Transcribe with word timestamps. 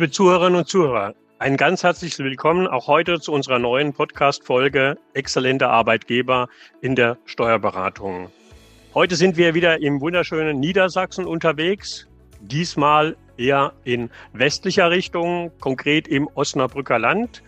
Liebe 0.00 0.12
Zuhörerinnen 0.12 0.60
und 0.60 0.66
Zuhörer, 0.66 1.14
ein 1.38 1.58
ganz 1.58 1.82
herzliches 1.82 2.20
Willkommen 2.20 2.66
auch 2.66 2.86
heute 2.86 3.20
zu 3.20 3.32
unserer 3.32 3.58
neuen 3.58 3.92
Podcast-Folge 3.92 4.96
Exzellente 5.12 5.68
Arbeitgeber 5.68 6.48
in 6.80 6.96
der 6.96 7.18
Steuerberatung. 7.26 8.30
Heute 8.94 9.14
sind 9.14 9.36
wir 9.36 9.52
wieder 9.52 9.82
im 9.82 10.00
wunderschönen 10.00 10.58
Niedersachsen 10.58 11.26
unterwegs, 11.26 12.08
diesmal 12.40 13.14
eher 13.36 13.74
in 13.84 14.08
westlicher 14.32 14.90
Richtung, 14.90 15.52
konkret 15.60 16.08
im 16.08 16.30
Osnabrücker 16.34 16.98
Land. 16.98 17.42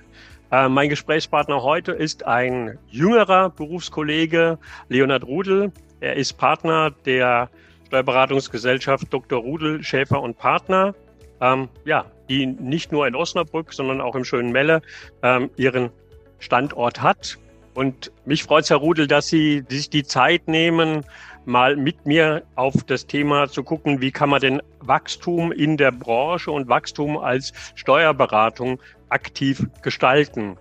Äh, 0.51 0.69
mein 0.69 0.91
Gesprächspartner 0.91 1.63
heute 1.63 1.93
ist 1.93 2.27
ein 2.27 2.79
jüngerer 2.91 3.49
Berufskollege, 3.49 4.59
Leonhard 4.91 5.25
Rudel. 5.25 5.73
Er 6.01 6.17
ist 6.17 6.35
Partner 6.35 6.91
der 7.07 7.49
Steuerberatungsgesellschaft 7.87 9.07
Dr. 9.11 9.41
Rudel, 9.41 9.83
Schäfer 9.83 10.21
und 10.21 10.37
Partner. 10.37 10.95
Ähm, 11.43 11.69
ja, 11.85 12.07
die 12.29 12.47
nicht 12.47 12.93
nur 12.93 13.07
in 13.07 13.17
Osnabrück, 13.17 13.73
sondern 13.75 14.01
auch 14.01 14.15
im 14.15 14.25
schönen 14.25 14.53
Melle 14.53 14.81
ähm, 15.23 15.51
ihren 15.57 15.91
Standort 16.39 17.03
hat. 17.03 17.37
Und 17.75 18.13
mich 18.25 18.45
freut 18.45 18.65
es, 18.65 18.71
Herr 18.71 18.77
Rudel, 18.77 19.07
dass 19.07 19.29
Sie 19.29 19.65
sich 19.69 19.91
die 19.91 20.05
Zeit 20.05 20.47
nehmen, 20.47 21.05
mal 21.45 21.77
mit 21.77 22.07
mir 22.07 22.43
auf 22.55 22.75
das 22.87 23.07
Thema 23.07 23.49
zu 23.49 23.65
gucken, 23.65 24.01
wie 24.01 24.13
kann 24.13 24.31
man 24.31 24.41
denn 24.41 24.63
Wachstum 24.81 25.51
in 25.51 25.77
der 25.77 25.91
Branche 25.91 26.53
und 26.53 26.69
Wachstum 26.69 27.19
als 27.19 27.53
Steuerberatung 27.75 28.79
aktiv 29.09 29.67
gestalten. 29.83 30.57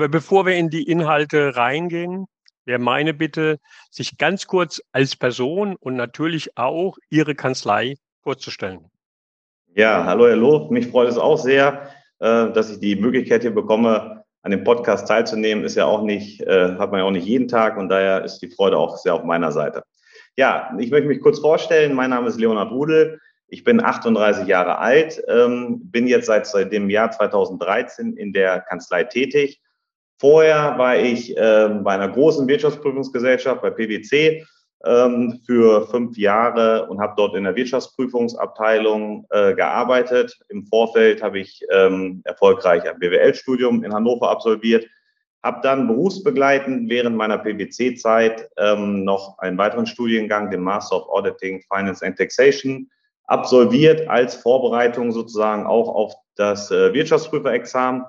Aber 0.00 0.08
bevor 0.08 0.46
wir 0.46 0.54
in 0.54 0.70
die 0.70 0.84
Inhalte 0.84 1.56
reingehen, 1.56 2.24
wäre 2.64 2.78
meine 2.78 3.12
Bitte, 3.12 3.58
sich 3.90 4.16
ganz 4.16 4.46
kurz 4.46 4.80
als 4.92 5.14
Person 5.14 5.76
und 5.78 5.94
natürlich 5.94 6.56
auch 6.56 6.96
Ihre 7.10 7.34
Kanzlei 7.34 7.96
vorzustellen. 8.22 8.86
Ja, 9.74 10.06
hallo 10.06 10.34
Loh, 10.34 10.70
mich 10.70 10.86
freut 10.86 11.10
es 11.10 11.18
auch 11.18 11.36
sehr, 11.36 11.90
äh, 12.18 12.50
dass 12.50 12.70
ich 12.70 12.80
die 12.80 12.96
Möglichkeit 12.96 13.42
hier 13.42 13.54
bekomme, 13.54 14.24
an 14.40 14.52
dem 14.52 14.64
Podcast 14.64 15.06
teilzunehmen. 15.06 15.64
Ist 15.64 15.76
ja 15.76 15.84
auch 15.84 16.02
nicht, 16.02 16.40
äh, 16.44 16.76
hat 16.78 16.92
man 16.92 17.00
ja 17.00 17.04
auch 17.04 17.10
nicht 17.10 17.26
jeden 17.26 17.48
Tag 17.48 17.76
und 17.76 17.90
daher 17.90 18.24
ist 18.24 18.38
die 18.38 18.48
Freude 18.48 18.78
auch 18.78 18.96
sehr 18.96 19.12
auf 19.12 19.24
meiner 19.24 19.52
Seite. 19.52 19.82
Ja, 20.34 20.74
ich 20.78 20.90
möchte 20.90 21.08
mich 21.08 21.20
kurz 21.20 21.40
vorstellen. 21.40 21.92
Mein 21.92 22.08
Name 22.08 22.26
ist 22.26 22.40
Leonhard 22.40 22.70
Rudel. 22.70 23.20
Ich 23.48 23.64
bin 23.64 23.84
38 23.84 24.46
Jahre 24.46 24.78
alt, 24.78 25.22
ähm, 25.28 25.90
bin 25.90 26.06
jetzt 26.06 26.24
seit 26.24 26.72
dem 26.72 26.88
Jahr 26.88 27.10
2013 27.10 28.16
in 28.16 28.32
der 28.32 28.60
Kanzlei 28.60 29.04
tätig 29.04 29.60
Vorher 30.20 30.76
war 30.76 30.98
ich 30.98 31.34
äh, 31.34 31.70
bei 31.82 31.94
einer 31.94 32.10
großen 32.10 32.46
Wirtschaftsprüfungsgesellschaft, 32.46 33.62
bei 33.62 33.70
PwC, 33.70 34.44
ähm, 34.84 35.40
für 35.46 35.86
fünf 35.88 36.18
Jahre 36.18 36.86
und 36.88 37.00
habe 37.00 37.14
dort 37.16 37.34
in 37.34 37.44
der 37.44 37.56
Wirtschaftsprüfungsabteilung 37.56 39.26
äh, 39.30 39.54
gearbeitet. 39.54 40.38
Im 40.50 40.66
Vorfeld 40.66 41.22
habe 41.22 41.38
ich 41.38 41.64
ähm, 41.72 42.20
erfolgreich 42.24 42.86
ein 42.88 42.98
BWL-Studium 42.98 43.82
in 43.82 43.94
Hannover 43.94 44.30
absolviert, 44.30 44.86
habe 45.42 45.60
dann 45.62 45.86
berufsbegleitend 45.86 46.90
während 46.90 47.16
meiner 47.16 47.38
PwC-Zeit 47.38 48.46
ähm, 48.58 49.04
noch 49.04 49.38
einen 49.38 49.56
weiteren 49.56 49.86
Studiengang, 49.86 50.50
den 50.50 50.60
Master 50.60 50.96
of 50.96 51.08
Auditing, 51.08 51.62
Finance 51.74 52.04
and 52.04 52.18
Taxation, 52.18 52.90
absolviert 53.24 54.06
als 54.08 54.34
Vorbereitung 54.34 55.12
sozusagen 55.12 55.64
auch 55.66 55.88
auf 55.88 56.12
das 56.36 56.70
äh, 56.70 56.92
Wirtschaftsprüferexamen 56.92 58.04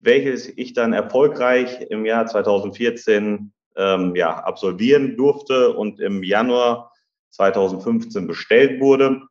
welches 0.00 0.48
ich 0.48 0.72
dann 0.72 0.92
erfolgreich 0.92 1.80
im 1.90 2.04
Jahr 2.04 2.26
2014 2.26 3.52
ähm, 3.76 4.14
ja, 4.14 4.38
absolvieren 4.38 5.16
durfte 5.16 5.72
und 5.74 6.00
im 6.00 6.22
Januar 6.22 6.92
2015 7.30 8.26
bestellt 8.26 8.80
wurde. 8.80 9.22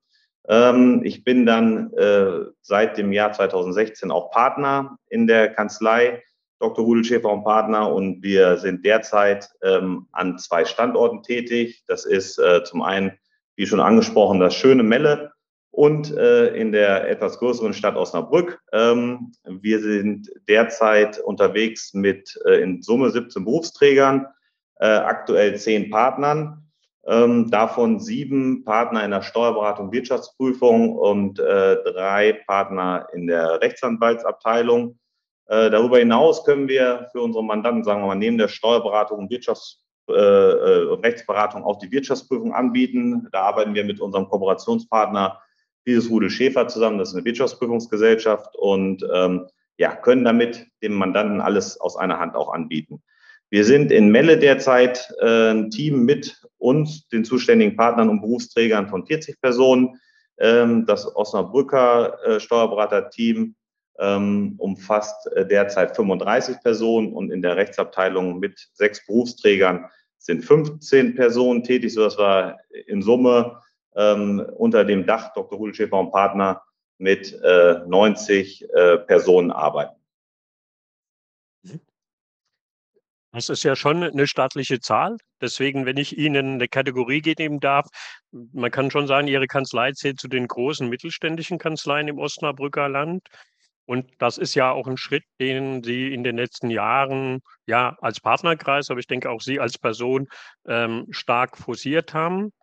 Ähm, 0.47 1.01
ich 1.03 1.23
bin 1.23 1.45
dann 1.45 1.91
äh, 1.93 2.45
seit 2.61 2.97
dem 2.97 3.11
Jahr 3.11 3.31
2016 3.31 4.11
auch 4.11 4.31
Partner 4.31 4.97
in 5.09 5.27
der 5.27 5.49
Kanzlei 5.53 6.21
Dr. 6.59 6.85
Rudel 6.85 7.03
Schäfer 7.03 7.31
und 7.31 7.43
Partner 7.43 7.91
und 7.91 8.23
wir 8.23 8.57
sind 8.57 8.85
derzeit 8.85 9.49
ähm, 9.61 10.07
an 10.11 10.37
zwei 10.37 10.65
Standorten 10.65 11.21
tätig. 11.21 11.83
Das 11.87 12.05
ist 12.05 12.39
äh, 12.39 12.63
zum 12.63 12.81
einen, 12.81 13.11
wie 13.55 13.65
schon 13.65 13.79
angesprochen, 13.79 14.39
das 14.39 14.55
schöne 14.55 14.83
Melle 14.83 15.33
und 15.75 16.16
äh, 16.16 16.56
in 16.56 16.72
der 16.72 17.09
etwas 17.09 17.38
größeren 17.38 17.74
Stadt 17.74 17.97
Osnabrück. 17.97 18.62
Ähm, 18.72 19.34
wir 19.46 19.81
sind 19.81 20.31
derzeit 20.47 21.19
unterwegs 21.19 21.94
mit 21.94 22.40
äh, 22.46 22.62
in 22.62 22.81
Summe 22.81 23.12
17 23.12 23.44
Berufsträgern, 23.44 24.25
äh, 24.80 24.88
aktuell 24.88 25.58
zehn 25.58 25.90
Partnern, 25.90 26.63
ähm, 27.06 27.52
davon 27.52 28.00
sieben 28.00 28.63
Partner 28.63 29.03
in 29.03 29.12
der 29.12 29.22
Steuerberatung, 29.22 29.91
Wirtschaftsprüfung 29.91 30.96
und 30.96 31.40
äh, 31.40 31.75
drei 31.84 32.42
Partner 32.47 33.07
in 33.13 33.28
der 33.28 33.59
Rechtsanwaltsabteilung. 33.59 34.97
Äh, 35.47 35.69
darüber 35.69 36.00
hinaus 36.00 36.46
können 36.46 36.69
wir 36.69 37.09
für 37.12 37.22
unsere 37.22 37.44
Mandanten, 37.44 37.84
sagen 37.84 38.02
wir 38.02 38.07
mal, 38.07 38.16
neben 38.16 38.38
der 38.38 38.47
Steuerberatung 38.47 39.19
und 39.19 39.30
Wirtschafts 39.30 39.86
äh, 40.07 40.13
äh, 40.13 40.94
Rechtsberatung 41.03 41.66
auch 41.66 41.80
die 41.80 41.92
Wirtschaftsprüfung 41.92 42.53
anbieten. 42.53 43.28
Da 43.34 43.42
arbeiten 43.42 43.74
wir 43.74 43.84
mit 43.84 44.00
unserem 44.00 44.30
Kooperationspartner 44.30 45.42
dieses 45.85 46.09
Rudel 46.09 46.29
Schäfer 46.29 46.68
zusammen, 46.68 46.97
das 46.97 47.09
ist 47.09 47.16
eine 47.16 47.25
Wirtschaftsprüfungsgesellschaft 47.25 48.56
und 48.56 49.06
ähm, 49.13 49.47
ja, 49.78 49.96
können 49.96 50.23
damit 50.23 50.68
dem 50.81 50.94
Mandanten 50.94 51.41
alles 51.41 51.79
aus 51.79 51.97
einer 51.97 52.19
Hand 52.19 52.35
auch 52.35 52.53
anbieten. 52.53 53.03
Wir 53.50 53.63
sind 53.63 53.91
in 53.91 54.09
Melle 54.09 54.38
derzeit 54.38 55.13
äh, 55.22 55.51
ein 55.51 55.69
Team 55.69 56.06
mit 56.06 56.41
uns, 56.57 57.07
den 57.09 57.24
zuständigen 57.24 57.75
Partnern 57.75 58.09
und 58.09 58.22
Berufsträgern 58.22 58.88
von 58.88 59.06
40 59.06 59.40
Personen. 59.40 60.00
Ähm, 60.40 60.85
das 60.85 61.16
Osnabrücker 61.16 62.18
äh, 62.25 62.40
Steuerberaterteam 62.40 63.56
ähm, 64.00 64.56
umfasst 64.57 65.31
äh, 65.34 65.45
derzeit 65.45 65.95
35 65.95 66.57
Personen 66.63 67.13
und 67.13 67.31
in 67.31 67.41
der 67.41 67.56
Rechtsabteilung 67.56 68.40
mit 68.40 68.68
sechs 68.74 69.06
Berufsträgern 69.06 69.85
sind 70.18 70.44
15 70.44 71.16
Personen 71.16 71.63
tätig, 71.63 71.94
sodass 71.94 72.18
wir 72.18 72.57
in 72.88 73.01
Summe 73.01 73.62
ähm, 73.95 74.45
unter 74.56 74.85
dem 74.85 75.06
Dach 75.06 75.33
Dr. 75.33 75.57
Rudel 75.57 75.73
Schäfer 75.73 76.00
und 76.00 76.11
Partner 76.11 76.61
mit 76.97 77.33
äh, 77.44 77.79
90 77.88 78.69
äh, 78.69 78.97
Personen 79.00 79.51
arbeiten. 79.51 79.95
Das 83.31 83.50
ist 83.50 83.63
ja 83.63 83.75
schon 83.75 84.01
eine 84.01 84.28
staatliche 84.28 84.79
Zahl. 84.79 85.17
Deswegen, 85.41 85.85
wenn 85.85 85.97
ich 85.97 86.17
Ihnen 86.17 86.53
eine 86.53 86.69
Kategorie 86.69 87.19
geben 87.19 87.59
darf, 87.59 87.85
man 88.31 88.72
kann 88.72 88.91
schon 88.91 89.07
sagen, 89.07 89.28
Ihre 89.28 89.47
Kanzlei 89.47 89.91
zählt 89.91 90.22
zu 90.22 90.29
den 90.29 90.47
großen 90.47 90.88
mittelständischen 90.88 91.57
Kanzleien 91.57 92.07
im 92.07 92.17
Osnabrücker 92.17 92.88
Land. 92.88 93.27
Und 93.85 94.09
das 94.19 94.38
ist 94.38 94.56
ja 94.56 94.72
auch 94.72 94.88
ein 94.88 94.95
Schritt, 94.95 95.25
den 95.41 95.83
Sie 95.83 96.13
in 96.13 96.23
den 96.23 96.38
letzten 96.38 96.69
Jahren 96.69 97.41
ja 97.67 97.97
als 98.00 98.22
Partnerkreis, 98.22 98.89
aber 98.89 99.01
ich 99.01 99.07
denke 99.07 99.29
auch 99.29 99.41
Sie 99.41 99.59
als 99.59 99.77
Person 99.77 100.29
ähm, 100.66 101.06
stark 101.12 101.57
forciert 101.57 102.13
haben 102.13 102.53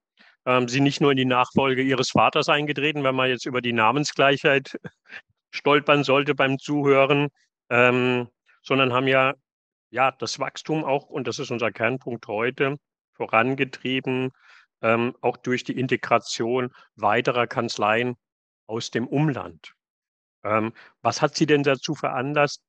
ähm, 0.46 0.68
sie 0.68 0.80
nicht 0.80 1.00
nur 1.00 1.12
in 1.12 1.16
die 1.16 1.24
Nachfolge 1.24 1.82
ihres 1.82 2.10
Vaters 2.10 2.48
eingetreten, 2.48 3.04
wenn 3.04 3.14
man 3.14 3.28
jetzt 3.28 3.46
über 3.46 3.60
die 3.60 3.72
Namensgleichheit 3.72 4.78
stolpern 5.50 6.04
sollte 6.04 6.34
beim 6.34 6.58
Zuhören, 6.58 7.28
ähm, 7.70 8.28
sondern 8.62 8.92
haben 8.92 9.08
ja, 9.08 9.34
ja 9.90 10.10
das 10.12 10.38
Wachstum 10.38 10.84
auch, 10.84 11.06
und 11.06 11.26
das 11.26 11.38
ist 11.38 11.50
unser 11.50 11.70
Kernpunkt 11.70 12.26
heute, 12.26 12.76
vorangetrieben, 13.14 14.30
ähm, 14.80 15.14
auch 15.20 15.36
durch 15.36 15.64
die 15.64 15.78
Integration 15.78 16.70
weiterer 16.96 17.46
Kanzleien 17.46 18.16
aus 18.66 18.90
dem 18.90 19.06
Umland. 19.06 19.74
Ähm, 20.44 20.72
was 21.02 21.22
hat 21.22 21.36
Sie 21.36 21.46
denn 21.46 21.62
dazu 21.62 21.94
veranlasst, 21.94 22.62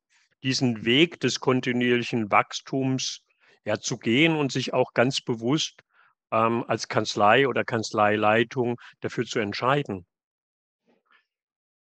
diesen 0.44 0.86
Weg 0.86 1.20
des 1.22 1.40
kontinuierlichen 1.40 2.30
Wachstums 2.32 3.24
ja, 3.66 3.80
zu 3.80 3.98
gehen 3.98 4.36
und 4.36 4.52
sich 4.52 4.74
auch 4.74 4.94
ganz 4.94 5.22
bewusst 5.22 5.82
ähm, 6.34 6.66
als 6.68 6.88
Kanzlei 6.90 7.48
oder 7.48 7.64
Kanzleileitung 7.64 8.78
dafür 9.02 9.26
zu 9.26 9.40
entscheiden? 9.40 10.06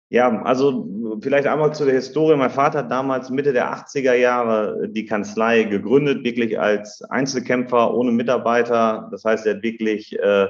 Ja, 0.10 0.42
also 0.44 0.90
vielleicht 1.22 1.48
einmal 1.48 1.74
zu 1.74 1.86
der 1.86 1.94
Historie. 1.94 2.36
Mein 2.36 2.50
Vater 2.50 2.80
hat 2.80 2.92
damals 2.92 3.30
Mitte 3.30 3.54
der 3.54 3.74
80er 3.74 4.14
Jahre 4.14 4.90
die 4.90 5.06
Kanzlei 5.06 5.64
gegründet, 5.64 6.26
wirklich 6.26 6.60
als 6.60 7.02
Einzelkämpfer 7.04 7.94
ohne 7.94 8.12
Mitarbeiter. 8.12 9.08
Das 9.10 9.24
heißt, 9.24 9.46
er 9.46 9.56
hat 9.56 9.64
wirklich 9.64 10.20
äh, 10.20 10.48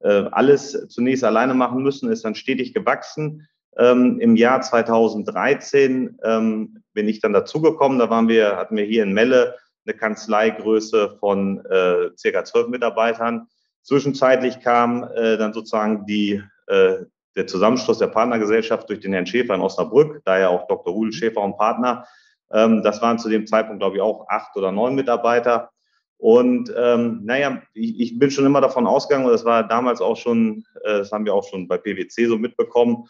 äh 0.00 0.24
alles 0.32 0.88
zunächst 0.88 1.22
alleine 1.22 1.54
machen 1.54 1.84
müssen, 1.84 2.10
ist 2.10 2.24
dann 2.24 2.34
stetig 2.34 2.74
gewachsen. 2.74 3.46
Ähm, 3.78 4.18
Im 4.18 4.34
Jahr 4.34 4.60
2013 4.60 6.18
ähm, 6.24 6.82
bin 6.92 7.08
ich 7.08 7.20
dann 7.20 7.32
dazugekommen. 7.32 8.00
Da 8.00 8.10
waren 8.10 8.26
wir, 8.26 8.56
hatten 8.56 8.76
wir 8.76 8.84
hier 8.84 9.04
in 9.04 9.12
Melle 9.12 9.54
eine 9.86 9.96
Kanzleigröße 9.96 11.16
von 11.20 11.64
äh, 11.66 12.10
circa 12.16 12.44
zwölf 12.44 12.68
Mitarbeitern. 12.68 13.46
Zwischenzeitlich 13.82 14.60
kam 14.60 15.04
äh, 15.14 15.36
dann 15.36 15.52
sozusagen 15.52 16.06
die, 16.06 16.42
äh, 16.66 16.96
der 17.36 17.46
Zusammenschluss 17.46 17.98
der 17.98 18.08
Partnergesellschaft 18.08 18.88
durch 18.88 19.00
den 19.00 19.12
Herrn 19.12 19.26
Schäfer 19.26 19.54
in 19.54 19.60
Osnabrück, 19.60 20.22
daher 20.24 20.50
auch 20.50 20.66
Dr. 20.66 20.92
Rudel 20.92 21.12
Schäfer 21.12 21.40
und 21.40 21.56
Partner. 21.56 22.04
Ähm, 22.50 22.82
das 22.82 23.00
waren 23.00 23.18
zu 23.18 23.28
dem 23.28 23.46
Zeitpunkt, 23.46 23.80
glaube 23.80 23.96
ich, 23.96 24.02
auch 24.02 24.28
acht 24.28 24.56
oder 24.56 24.72
neun 24.72 24.94
Mitarbeiter. 24.94 25.70
Und 26.18 26.72
ähm, 26.76 27.20
naja, 27.24 27.62
ich, 27.74 28.00
ich 28.00 28.18
bin 28.18 28.30
schon 28.30 28.46
immer 28.46 28.60
davon 28.60 28.86
ausgegangen, 28.86 29.26
und 29.26 29.32
das 29.32 29.44
war 29.44 29.66
damals 29.68 30.00
auch 30.00 30.16
schon, 30.16 30.64
äh, 30.82 30.98
das 30.98 31.12
haben 31.12 31.24
wir 31.26 31.34
auch 31.34 31.46
schon 31.48 31.68
bei 31.68 31.76
PwC 31.78 32.26
so 32.26 32.38
mitbekommen, 32.38 33.04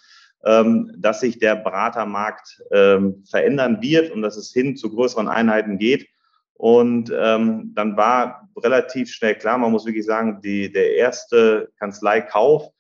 ähm, 0.45 0.93
dass 0.99 1.21
sich 1.21 1.39
der 1.39 1.57
Beratermarkt 1.57 2.63
ähm, 2.73 3.25
verändern 3.29 3.81
wird 3.81 4.11
und 4.11 4.23
dass 4.23 4.37
es 4.37 4.53
hin 4.53 4.77
zu 4.77 4.91
größeren 4.91 5.29
Einheiten 5.29 5.79
geht. 5.79 6.09
Und 6.59 7.13
ähm, 7.15 7.73
dann 7.75 7.97
war 7.97 8.49
relativ 8.57 9.11
schnell 9.11 9.35
klar, 9.35 9.59
man 9.59 9.73
muss 9.73 9.85
wirklich 9.85 10.07
sagen, 10.07 10.41
die, 10.43 10.73
der 10.73 10.95
erste 10.97 11.71
Kanzleikauf, 11.79 12.71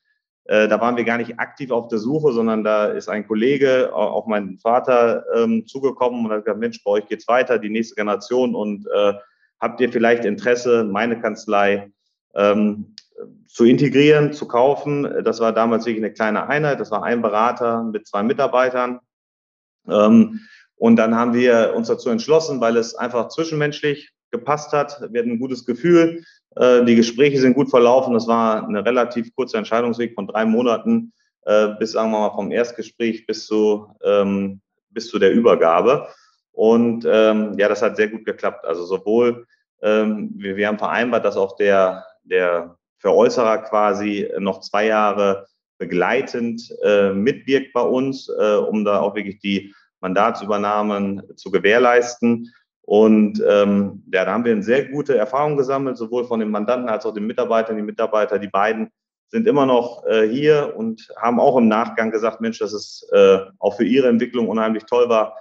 äh, 0.44 0.68
da 0.68 0.80
waren 0.80 0.96
wir 0.96 1.04
gar 1.04 1.18
nicht 1.18 1.38
aktiv 1.38 1.70
auf 1.70 1.88
der 1.88 1.98
Suche, 1.98 2.32
sondern 2.32 2.64
da 2.64 2.86
ist 2.86 3.08
ein 3.08 3.26
Kollege 3.26 3.94
auf 3.94 4.26
meinen 4.26 4.58
Vater 4.58 5.24
ähm, 5.34 5.66
zugekommen 5.66 6.24
und 6.24 6.32
hat 6.32 6.44
gesagt, 6.44 6.60
Mensch, 6.60 6.82
bei 6.84 6.92
euch 6.92 7.06
geht's 7.06 7.28
weiter, 7.28 7.58
die 7.58 7.68
nächste 7.68 7.96
Generation 7.96 8.54
und 8.54 8.86
äh, 8.86 9.14
habt 9.60 9.80
ihr 9.80 9.92
vielleicht 9.92 10.24
Interesse, 10.24 10.84
meine 10.84 11.20
Kanzlei 11.20 11.90
ähm, 12.34 12.94
zu 13.46 13.64
integrieren, 13.64 14.32
zu 14.32 14.46
kaufen? 14.46 15.02
Das 15.24 15.40
war 15.40 15.52
damals 15.52 15.84
wirklich 15.84 16.04
eine 16.04 16.12
kleine 16.12 16.48
Einheit, 16.48 16.80
das 16.80 16.90
war 16.90 17.02
ein 17.02 17.22
Berater 17.22 17.82
mit 17.82 18.06
zwei 18.06 18.22
Mitarbeitern. 18.22 19.00
Ähm, 19.88 20.40
und 20.76 20.96
dann 20.96 21.14
haben 21.14 21.34
wir 21.34 21.72
uns 21.74 21.88
dazu 21.88 22.10
entschlossen, 22.10 22.60
weil 22.60 22.76
es 22.76 22.94
einfach 22.94 23.28
zwischenmenschlich 23.28 24.10
gepasst 24.30 24.72
hat. 24.72 25.00
Wir 25.10 25.20
hatten 25.20 25.32
ein 25.32 25.38
gutes 25.38 25.64
Gefühl. 25.64 26.22
Äh, 26.56 26.84
die 26.84 26.96
Gespräche 26.96 27.40
sind 27.40 27.54
gut 27.54 27.70
verlaufen. 27.70 28.14
Das 28.14 28.26
war 28.26 28.66
eine 28.66 28.84
relativ 28.84 29.34
kurze 29.34 29.56
Entscheidungsweg 29.56 30.14
von 30.14 30.26
drei 30.26 30.44
Monaten 30.44 31.12
äh, 31.44 31.68
bis, 31.78 31.92
sagen 31.92 32.10
wir 32.10 32.20
mal, 32.20 32.34
vom 32.34 32.50
Erstgespräch 32.50 33.26
bis 33.26 33.46
zu, 33.46 33.88
ähm, 34.04 34.60
bis 34.90 35.08
zu 35.08 35.18
der 35.18 35.32
Übergabe. 35.32 36.08
Und 36.52 37.06
ähm, 37.08 37.54
ja, 37.58 37.68
das 37.68 37.82
hat 37.82 37.96
sehr 37.96 38.08
gut 38.08 38.24
geklappt. 38.24 38.64
Also 38.64 38.84
sowohl, 38.84 39.46
ähm, 39.82 40.32
wir, 40.36 40.66
haben 40.66 40.78
vereinbart, 40.78 41.24
dass 41.24 41.36
auch 41.36 41.56
der, 41.56 42.04
der 42.24 42.76
Veräußerer 42.98 43.58
quasi 43.58 44.28
noch 44.38 44.60
zwei 44.60 44.86
Jahre 44.86 45.46
begleitend 45.78 46.74
äh, 46.82 47.12
mitwirkt 47.12 47.74
bei 47.74 47.82
uns, 47.82 48.30
um 48.30 48.86
da 48.86 49.00
auch 49.00 49.14
wirklich 49.14 49.38
die 49.40 49.74
Mandatsübernahmen 50.06 51.36
zu 51.36 51.50
gewährleisten. 51.50 52.52
Und 52.82 53.42
ähm, 53.46 54.04
ja, 54.12 54.24
da 54.24 54.32
haben 54.32 54.44
wir 54.44 54.52
eine 54.52 54.62
sehr 54.62 54.84
gute 54.86 55.16
Erfahrung 55.16 55.56
gesammelt, 55.56 55.96
sowohl 55.96 56.24
von 56.24 56.38
den 56.38 56.50
Mandanten 56.50 56.88
als 56.88 57.04
auch 57.04 57.12
den 57.12 57.26
Mitarbeitern. 57.26 57.76
Die 57.76 57.82
Mitarbeiter, 57.82 58.38
die 58.38 58.48
beiden 58.48 58.90
sind 59.28 59.48
immer 59.48 59.66
noch 59.66 60.06
äh, 60.06 60.28
hier 60.28 60.74
und 60.76 61.08
haben 61.20 61.40
auch 61.40 61.56
im 61.56 61.66
Nachgang 61.66 62.12
gesagt, 62.12 62.40
Mensch, 62.40 62.60
dass 62.60 62.72
es 62.72 63.08
äh, 63.12 63.38
auch 63.58 63.76
für 63.76 63.84
ihre 63.84 64.06
Entwicklung 64.06 64.48
unheimlich 64.48 64.84
toll 64.84 65.08
war, 65.08 65.36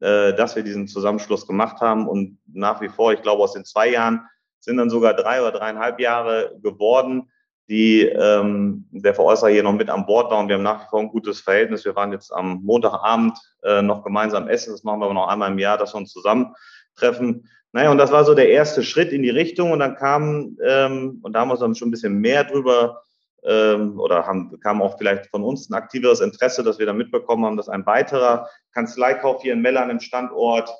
äh, 0.00 0.34
dass 0.34 0.56
wir 0.56 0.62
diesen 0.62 0.88
Zusammenschluss 0.88 1.46
gemacht 1.46 1.80
haben. 1.80 2.06
Und 2.06 2.38
nach 2.46 2.82
wie 2.82 2.90
vor, 2.90 3.14
ich 3.14 3.22
glaube, 3.22 3.42
aus 3.42 3.54
den 3.54 3.64
zwei 3.64 3.88
Jahren 3.88 4.26
sind 4.58 4.76
dann 4.76 4.90
sogar 4.90 5.14
drei 5.14 5.40
oder 5.40 5.52
dreieinhalb 5.52 5.98
Jahre 6.00 6.58
geworden 6.62 7.30
die 7.70 8.02
ähm, 8.02 8.84
der 8.90 9.14
Veräußerer 9.14 9.48
hier 9.48 9.62
noch 9.62 9.72
mit 9.72 9.88
an 9.90 10.04
Bord 10.04 10.28
war 10.30 10.40
und 10.40 10.48
wir 10.48 10.56
haben 10.56 10.64
nach 10.64 10.82
wie 10.82 10.88
vor 10.90 11.00
ein 11.00 11.08
gutes 11.08 11.40
Verhältnis. 11.40 11.84
Wir 11.84 11.94
waren 11.94 12.10
jetzt 12.10 12.32
am 12.32 12.60
Montagabend 12.64 13.38
äh, 13.62 13.80
noch 13.80 14.02
gemeinsam 14.02 14.48
essen, 14.48 14.72
das 14.72 14.82
machen 14.82 14.98
wir 14.98 15.04
aber 15.04 15.14
noch 15.14 15.28
einmal 15.28 15.52
im 15.52 15.58
Jahr, 15.58 15.78
dass 15.78 15.94
wir 15.94 15.98
uns 15.98 16.12
zusammentreffen. 16.12 17.48
Naja, 17.72 17.92
und 17.92 17.98
das 17.98 18.10
war 18.10 18.24
so 18.24 18.34
der 18.34 18.48
erste 18.48 18.82
Schritt 18.82 19.12
in 19.12 19.22
die 19.22 19.30
Richtung 19.30 19.70
und 19.70 19.78
dann 19.78 19.94
kam, 19.94 20.56
ähm, 20.66 21.20
und 21.22 21.32
da 21.32 21.40
haben 21.40 21.48
wir 21.48 21.52
uns 21.52 21.60
dann 21.60 21.76
schon 21.76 21.88
ein 21.88 21.92
bisschen 21.92 22.18
mehr 22.18 22.42
drüber 22.42 23.02
ähm, 23.44 24.00
oder 24.00 24.26
haben, 24.26 24.58
kam 24.58 24.82
auch 24.82 24.98
vielleicht 24.98 25.26
von 25.28 25.44
uns 25.44 25.70
ein 25.70 25.74
aktiveres 25.74 26.18
Interesse, 26.18 26.64
dass 26.64 26.80
wir 26.80 26.86
da 26.86 26.92
mitbekommen 26.92 27.44
haben, 27.44 27.56
dass 27.56 27.68
ein 27.68 27.86
weiterer 27.86 28.48
Kanzleikauf 28.74 29.42
hier 29.42 29.52
in 29.52 29.62
Mellern 29.62 29.90
im 29.90 30.00
Standort 30.00 30.70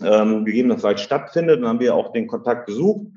ähm, 0.00 0.44
gegebenenfalls 0.44 1.00
stattfindet. 1.00 1.60
Dann 1.60 1.68
haben 1.68 1.80
wir 1.80 1.96
auch 1.96 2.12
den 2.12 2.28
Kontakt 2.28 2.66
gesucht 2.66 3.08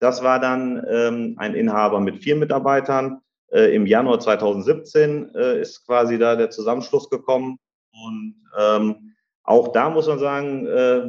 das 0.00 0.22
war 0.22 0.40
dann 0.40 0.84
ähm, 0.88 1.34
ein 1.38 1.54
Inhaber 1.54 2.00
mit 2.00 2.22
vier 2.22 2.36
Mitarbeitern. 2.36 3.20
Äh, 3.50 3.74
Im 3.74 3.86
Januar 3.86 4.20
2017 4.20 5.34
äh, 5.34 5.60
ist 5.60 5.86
quasi 5.86 6.18
da 6.18 6.36
der 6.36 6.50
Zusammenschluss 6.50 7.10
gekommen. 7.10 7.58
Und 7.92 8.34
ähm, 8.58 9.14
auch 9.42 9.72
da 9.72 9.90
muss 9.90 10.06
man 10.06 10.18
sagen, 10.18 10.66
äh, 10.66 11.02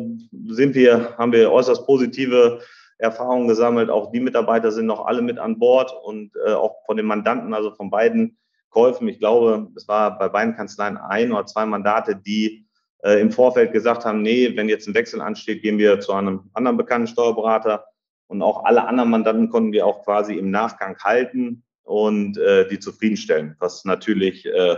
sind 0.54 0.74
wir, 0.76 1.18
haben 1.18 1.34
wir 1.34 1.52
äußerst 1.52 1.86
positive 1.86 2.62
Erfahrungen 2.98 3.48
gesammelt. 3.48 3.90
Auch 3.90 4.12
die 4.12 4.20
Mitarbeiter 4.20 4.72
sind 4.72 4.86
noch 4.86 5.06
alle 5.06 5.22
mit 5.22 5.40
an 5.40 5.60
Bord 5.60 5.94
und 6.04 6.32
äh, 6.46 6.54
auch 6.54 6.86
von 6.86 6.98
den 6.98 7.06
Mandanten, 7.06 7.54
also 7.54 7.72
von 7.72 7.90
beiden 7.90 8.38
Käufen. 8.70 9.08
Ich 9.08 9.20
glaube, 9.20 9.68
es 9.76 9.88
war 9.88 10.18
bei 10.18 10.30
beiden 10.30 10.56
Kanzleien 10.56 10.98
ein 10.98 11.32
oder 11.32 11.46
zwei 11.46 11.66
Mandate, 11.66 12.16
die 12.16 12.66
äh, 13.04 13.20
im 13.20 13.32
Vorfeld 13.32 13.74
gesagt 13.74 14.06
haben, 14.06 14.22
nee, 14.22 14.56
wenn 14.56 14.70
jetzt 14.70 14.88
ein 14.88 14.94
Wechsel 14.94 15.22
ansteht, 15.22 15.62
gehen 15.62 15.78
wir 15.78 16.00
zu 16.00 16.14
einem 16.14 16.50
anderen 16.54 16.78
bekannten 16.78 17.08
Steuerberater. 17.08 17.86
Und 18.30 18.44
auch 18.44 18.64
alle 18.64 18.88
anderen 18.88 19.10
Mandanten 19.10 19.50
konnten 19.50 19.72
wir 19.72 19.88
auch 19.88 20.04
quasi 20.04 20.36
im 20.36 20.52
Nachgang 20.52 20.98
halten 21.00 21.64
und 21.84 22.38
äh, 22.38 22.68
die 22.68 22.78
zufriedenstellen, 22.78 23.56
was 23.60 23.86
natürlich 23.86 24.46
äh, 24.46 24.78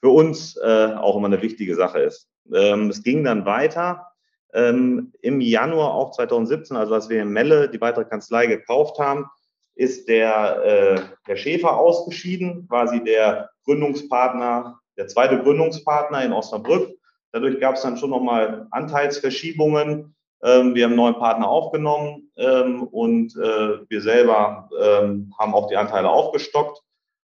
für 0.00 0.08
uns 0.08 0.56
äh, 0.56 0.94
auch 0.94 1.16
immer 1.16 1.26
eine 1.26 1.42
wichtige 1.42 1.74
Sache 1.74 2.00
ist. 2.00 2.28
Ähm, 2.52 2.88
es 2.88 3.02
ging 3.02 3.24
dann 3.24 3.44
weiter. 3.44 4.06
Ähm, 4.54 5.12
Im 5.20 5.42
Januar 5.42 5.92
auch 5.92 6.12
2017, 6.12 6.78
also 6.78 6.94
als 6.94 7.10
wir 7.10 7.20
in 7.20 7.28
Melle 7.28 7.68
die 7.68 7.80
weitere 7.82 8.06
Kanzlei 8.06 8.46
gekauft 8.46 8.98
haben, 8.98 9.26
ist 9.74 10.08
der, 10.08 10.62
äh, 10.64 11.00
der 11.28 11.36
Schäfer 11.36 11.76
ausgeschieden, 11.76 12.66
quasi 12.68 13.04
der 13.04 13.50
Gründungspartner, 13.64 14.80
der 14.96 15.08
zweite 15.08 15.38
Gründungspartner 15.42 16.24
in 16.24 16.32
Osnabrück. 16.32 16.96
Dadurch 17.32 17.60
gab 17.60 17.74
es 17.74 17.82
dann 17.82 17.98
schon 17.98 18.10
nochmal 18.10 18.66
Anteilsverschiebungen 18.70 20.16
ähm, 20.42 20.74
wir 20.74 20.84
haben 20.84 20.94
neuen 20.94 21.16
Partner 21.16 21.48
aufgenommen 21.48 22.30
ähm, 22.36 22.82
und 22.84 23.36
äh, 23.36 23.78
wir 23.88 24.00
selber 24.00 24.68
ähm, 24.80 25.32
haben 25.38 25.54
auch 25.54 25.68
die 25.68 25.76
Anteile 25.76 26.08
aufgestockt 26.08 26.80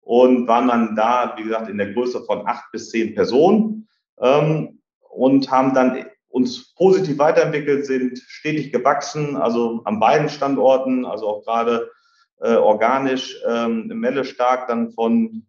und 0.01 0.47
waren 0.47 0.69
dann 0.69 0.97
da, 0.97 1.35
wie 1.37 1.45
gesagt, 1.45 1.69
in 1.69 1.79
der 1.79 1.93
Größe 1.93 2.23
von 2.25 2.47
acht 2.47 2.71
bis 2.73 2.91
zehn 2.91 3.15
Personen 3.15 3.89
und 4.17 5.51
haben 5.51 5.75
dann 5.75 6.05
uns 6.35 6.75
positiv 6.75 7.19
weiterentwickelt, 7.19 7.87
sind 7.87 8.19
stetig 8.19 8.73
gewachsen, 8.73 9.37
also 9.37 9.83
an 9.85 10.01
beiden 10.01 10.29
Standorten, 10.29 11.05
also 11.05 11.29
auch 11.29 11.45
gerade 11.45 11.91
äh, 12.41 12.57
organisch 12.57 13.41
ähm, 13.49 13.87
Melle 13.87 14.25
stark, 14.25 14.67
dann 14.67 14.91
von 14.91 15.47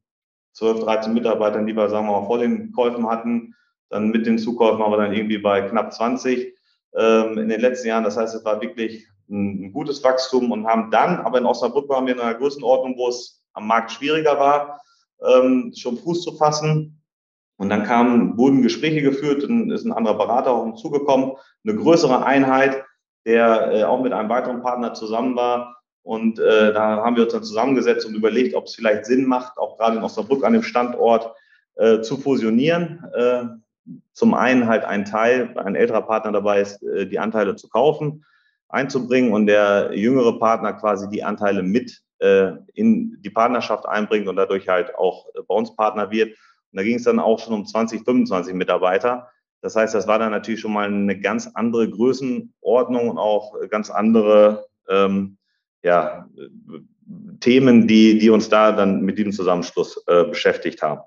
12, 0.53 0.82
13 0.82 1.13
Mitarbeitern, 1.13 1.65
die 1.65 1.75
wir, 1.75 1.89
sagen 1.89 2.06
wir 2.06 2.22
mal, 2.22 2.27
vor 2.27 2.38
den 2.38 2.72
Käufen 2.72 3.10
hatten, 3.10 3.56
dann 3.89 4.10
mit 4.10 4.27
den 4.27 4.38
Zukäufen 4.38 4.84
haben 4.84 4.91
wir 4.91 4.98
dann 4.98 5.13
irgendwie 5.13 5.39
bei 5.39 5.62
knapp 5.62 5.91
20 5.91 6.55
ähm, 6.98 7.38
in 7.38 7.50
den 7.50 7.62
letzten 7.62 7.88
Jahren. 7.88 8.04
Das 8.04 8.18
heißt, 8.18 8.36
es 8.36 8.46
war 8.46 8.62
wirklich 8.62 9.08
ein, 9.30 9.66
ein, 9.66 9.74
gutes 9.74 10.04
Wachstum 10.04 10.52
und 10.52 10.68
haben 10.68 10.92
dann, 10.92 11.18
aber 11.18 11.38
in 11.38 11.46
Osnabrück 11.46 11.90
waren 11.90 12.06
wir 12.06 12.14
in 12.14 12.20
einer 12.20 12.36
Größenordnung, 12.36 12.98
wo 12.98 13.10
es 13.10 13.44
am 13.54 13.68
Markt 13.68 13.92
schwieriger 13.92 14.40
war, 14.40 14.82
ähm, 15.25 15.74
schon 15.75 15.98
Fuß 15.98 16.22
zu 16.22 16.36
fassen. 16.36 17.02
Und 17.58 17.70
dann 17.70 17.84
kamen, 17.84 18.38
wurden 18.38 18.62
Gespräche 18.62 19.02
geführt, 19.02 19.44
dann 19.44 19.72
ist 19.72 19.86
ein 19.86 19.94
anderer 19.94 20.18
Berater 20.18 20.52
auch 20.52 20.66
hinzugekommen, 20.66 21.34
eine 21.66 21.75
größere 21.75 22.25
Einheit, 22.25 22.84
der 23.25 23.72
äh, 23.72 23.84
auch 23.84 24.02
mit 24.02 24.12
einem 24.12 24.30
weiteren 24.30 24.62
Partner 24.62 24.94
zusammen 24.94 25.36
war. 25.36 25.78
Und 26.04 26.38
äh, 26.38 26.74
da 26.74 27.04
haben 27.04 27.16
wir 27.16 27.24
uns 27.24 27.34
dann 27.34 27.44
zusammengesetzt 27.44 28.06
und 28.06 28.14
überlegt, 28.14 28.56
ob 28.56 28.66
es 28.66 28.75
vielleicht 28.75 29.06
Sinn 29.06 29.25
macht, 29.25 29.58
auch 29.58 29.78
gerade 29.78 29.98
in 29.98 30.04
Osnabrück 30.04 30.44
an 30.44 30.54
dem 30.54 30.64
Standort 30.64 31.34
äh, 31.75 32.02
zu 32.02 32.18
fusionieren. 32.18 33.04
Äh, 33.88 33.92
zum 34.13 34.34
einen 34.34 34.68
halt 34.68 34.86
ein 34.86 35.06
Teil, 35.06 35.58
ein 35.58 35.75
älterer 35.75 36.01
Partner 36.01 36.32
dabei 36.32 36.62
ist, 36.62 36.82
äh, 36.84 37.08
die 37.08 37.20
Anteile 37.20 37.56
zu 37.56 37.70
kaufen, 37.70 38.25
einzubringen 38.70 39.34
und 39.34 39.48
der 39.48 39.92
jüngere 39.94 40.39
Partner 40.39 40.74
quasi 40.74 41.10
die 41.10 41.24
Anteile 41.24 41.63
mit 41.63 42.01
äh, 42.20 42.51
in 42.74 43.18
die 43.22 43.30
Partnerschaft 43.30 43.86
einbringt 43.88 44.27
und 44.27 44.36
dadurch 44.36 44.68
halt 44.68 44.96
auch 44.96 45.27
bei 45.48 45.56
uns 45.56 45.75
Partner 45.75 46.12
wird. 46.12 46.30
Und 46.30 46.77
da 46.77 46.84
ging 46.84 46.96
es 46.96 47.04
dann 47.04 47.20
auch 47.20 47.39
schon 47.39 47.54
um 47.54 47.65
20, 47.65 48.04
25 48.04 48.54
Mitarbeiter. 48.54 49.30
Das 49.62 49.75
heißt, 49.75 49.96
das 49.96 50.08
war 50.08 50.20
dann 50.20 50.32
natürlich 50.32 50.60
schon 50.60 50.74
mal 50.74 50.88
eine 50.88 51.20
ganz 51.20 51.50
andere 51.54 51.89
Größenordnung 51.89 53.10
und 53.10 53.18
auch 53.18 53.54
ganz 53.70 53.89
andere 53.89 54.65
ähm, 54.88 55.38
ja, 55.84 56.27
Themen, 57.39 57.88
die, 57.88 58.18
die 58.18 58.30
uns 58.30 58.50
da 58.50 58.72
dann 58.72 59.01
mit 59.01 59.18
diesem 59.18 59.32
Zusammenschluss 59.32 60.04
äh, 60.08 60.25
beschäftigt 60.25 60.82
haben. 60.82 61.01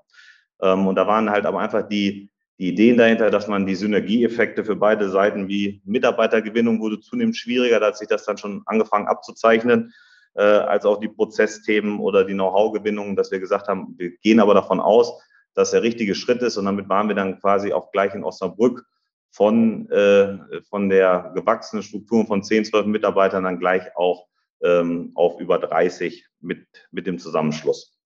Ähm, 0.61 0.87
und 0.87 0.95
da 0.95 1.07
waren 1.07 1.29
halt 1.29 1.45
aber 1.45 1.59
einfach 1.59 1.87
die, 1.87 2.29
die 2.59 2.67
Ideen 2.67 2.97
dahinter, 2.97 3.31
dass 3.31 3.47
man 3.47 3.65
die 3.65 3.75
Synergieeffekte 3.75 4.65
für 4.65 4.75
beide 4.75 5.09
Seiten 5.09 5.47
wie 5.47 5.81
Mitarbeitergewinnung 5.85 6.81
wurde 6.81 6.99
zunehmend 6.99 7.37
schwieriger, 7.37 7.79
da 7.79 7.87
hat 7.87 7.97
sich 7.97 8.09
das 8.09 8.25
dann 8.25 8.37
schon 8.37 8.63
angefangen 8.65 9.07
abzuzeichnen, 9.07 9.93
äh, 10.35 10.41
als 10.41 10.85
auch 10.85 10.99
die 10.99 11.07
Prozessthemen 11.07 11.99
oder 11.99 12.25
die 12.25 12.33
Know-how-Gewinnung, 12.33 13.15
dass 13.15 13.31
wir 13.31 13.39
gesagt 13.39 13.69
haben, 13.69 13.95
wir 13.97 14.11
gehen 14.17 14.41
aber 14.41 14.53
davon 14.53 14.81
aus, 14.81 15.21
dass 15.53 15.71
der 15.71 15.83
richtige 15.83 16.15
Schritt 16.15 16.41
ist 16.41 16.57
und 16.57 16.65
damit 16.65 16.89
waren 16.89 17.07
wir 17.07 17.15
dann 17.15 17.39
quasi 17.39 17.71
auch 17.71 17.91
gleich 17.91 18.13
in 18.13 18.25
Osnabrück 18.25 18.85
von, 19.31 19.89
äh, 19.89 20.37
von 20.69 20.89
der 20.89 21.31
gewachsenen 21.35 21.81
Struktur 21.81 22.25
von 22.25 22.43
10, 22.43 22.65
12 22.65 22.87
Mitarbeitern 22.87 23.45
dann 23.45 23.59
gleich 23.59 23.95
auch 23.95 24.27
ähm, 24.61 25.11
auf 25.15 25.39
über 25.39 25.59
30 25.59 26.25
mit, 26.41 26.67
mit 26.91 27.07
dem 27.07 27.19
Zusammenschluss. 27.19 27.97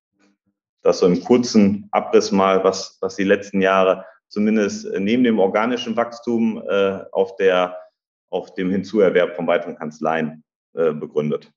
Das 0.83 0.99
so 0.99 1.07
im 1.07 1.23
kurzen 1.23 1.87
Abriss 1.91 2.31
mal, 2.31 2.63
was, 2.63 2.97
was 3.01 3.15
die 3.15 3.23
letzten 3.23 3.61
Jahre 3.61 4.05
zumindest 4.33 4.87
neben 4.97 5.23
dem 5.23 5.37
organischen 5.37 5.95
Wachstum 5.95 6.57
äh, 6.67 7.03
auf, 7.11 7.35
der, 7.35 7.77
auf 8.31 8.55
dem 8.55 8.71
Hinzuerwerb 8.71 9.35
von 9.35 9.45
weiteren 9.45 9.75
Kanzleien 9.75 10.43
äh, 10.73 10.91
begründet. 10.91 11.51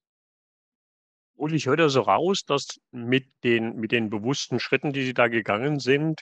Und 1.36 1.54
ich 1.54 1.66
höre 1.66 1.76
da 1.76 1.88
so 1.88 2.02
raus, 2.02 2.44
dass 2.44 2.78
mit 2.90 3.26
den, 3.44 3.76
mit 3.76 3.92
den 3.92 4.10
bewussten 4.10 4.60
Schritten, 4.60 4.92
die 4.92 5.04
Sie 5.04 5.14
da 5.14 5.28
gegangen 5.28 5.80
sind, 5.80 6.20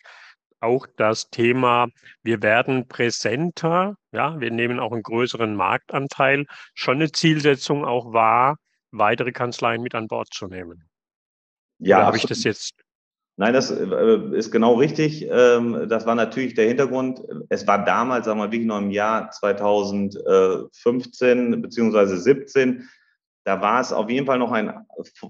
auch 0.61 0.87
das 0.96 1.28
Thema, 1.28 1.88
wir 2.23 2.40
werden 2.40 2.87
präsenter, 2.87 3.96
ja, 4.12 4.40
wir 4.40 4.50
nehmen 4.52 4.78
auch 4.78 4.92
einen 4.92 5.02
größeren 5.02 5.56
Marktanteil, 5.56 6.46
schon 6.75 6.96
eine 6.96 7.11
Zielsetzung 7.11 7.84
auch 7.84 8.12
war, 8.12 8.58
weitere 8.92 9.32
Kanzleien 9.32 9.82
mit 9.82 9.94
an 9.96 10.06
Bord 10.06 10.28
zu 10.32 10.46
nehmen. 10.46 10.88
Ja, 11.78 12.06
habe 12.06 12.16
ich 12.16 12.26
das 12.26 12.44
jetzt? 12.44 12.83
Nein, 13.36 13.52
das 13.52 13.70
äh, 13.70 14.30
ist 14.32 14.50
genau 14.52 14.74
richtig. 14.74 15.26
Ähm, 15.28 15.86
das 15.88 16.06
war 16.06 16.14
natürlich 16.14 16.54
der 16.54 16.68
Hintergrund. 16.68 17.20
Es 17.48 17.66
war 17.66 17.84
damals, 17.84 18.26
sagen 18.26 18.38
wir 18.38 18.52
wirklich 18.52 18.66
noch 18.66 18.78
im 18.78 18.92
Jahr 18.92 19.28
2015 19.30 21.60
beziehungsweise 21.60 22.16
17 22.16 22.88
da 23.44 23.60
war 23.60 23.80
es 23.80 23.92
auf 23.92 24.08
jeden 24.08 24.26
Fall 24.26 24.38
noch 24.38 24.52
ein 24.52 24.72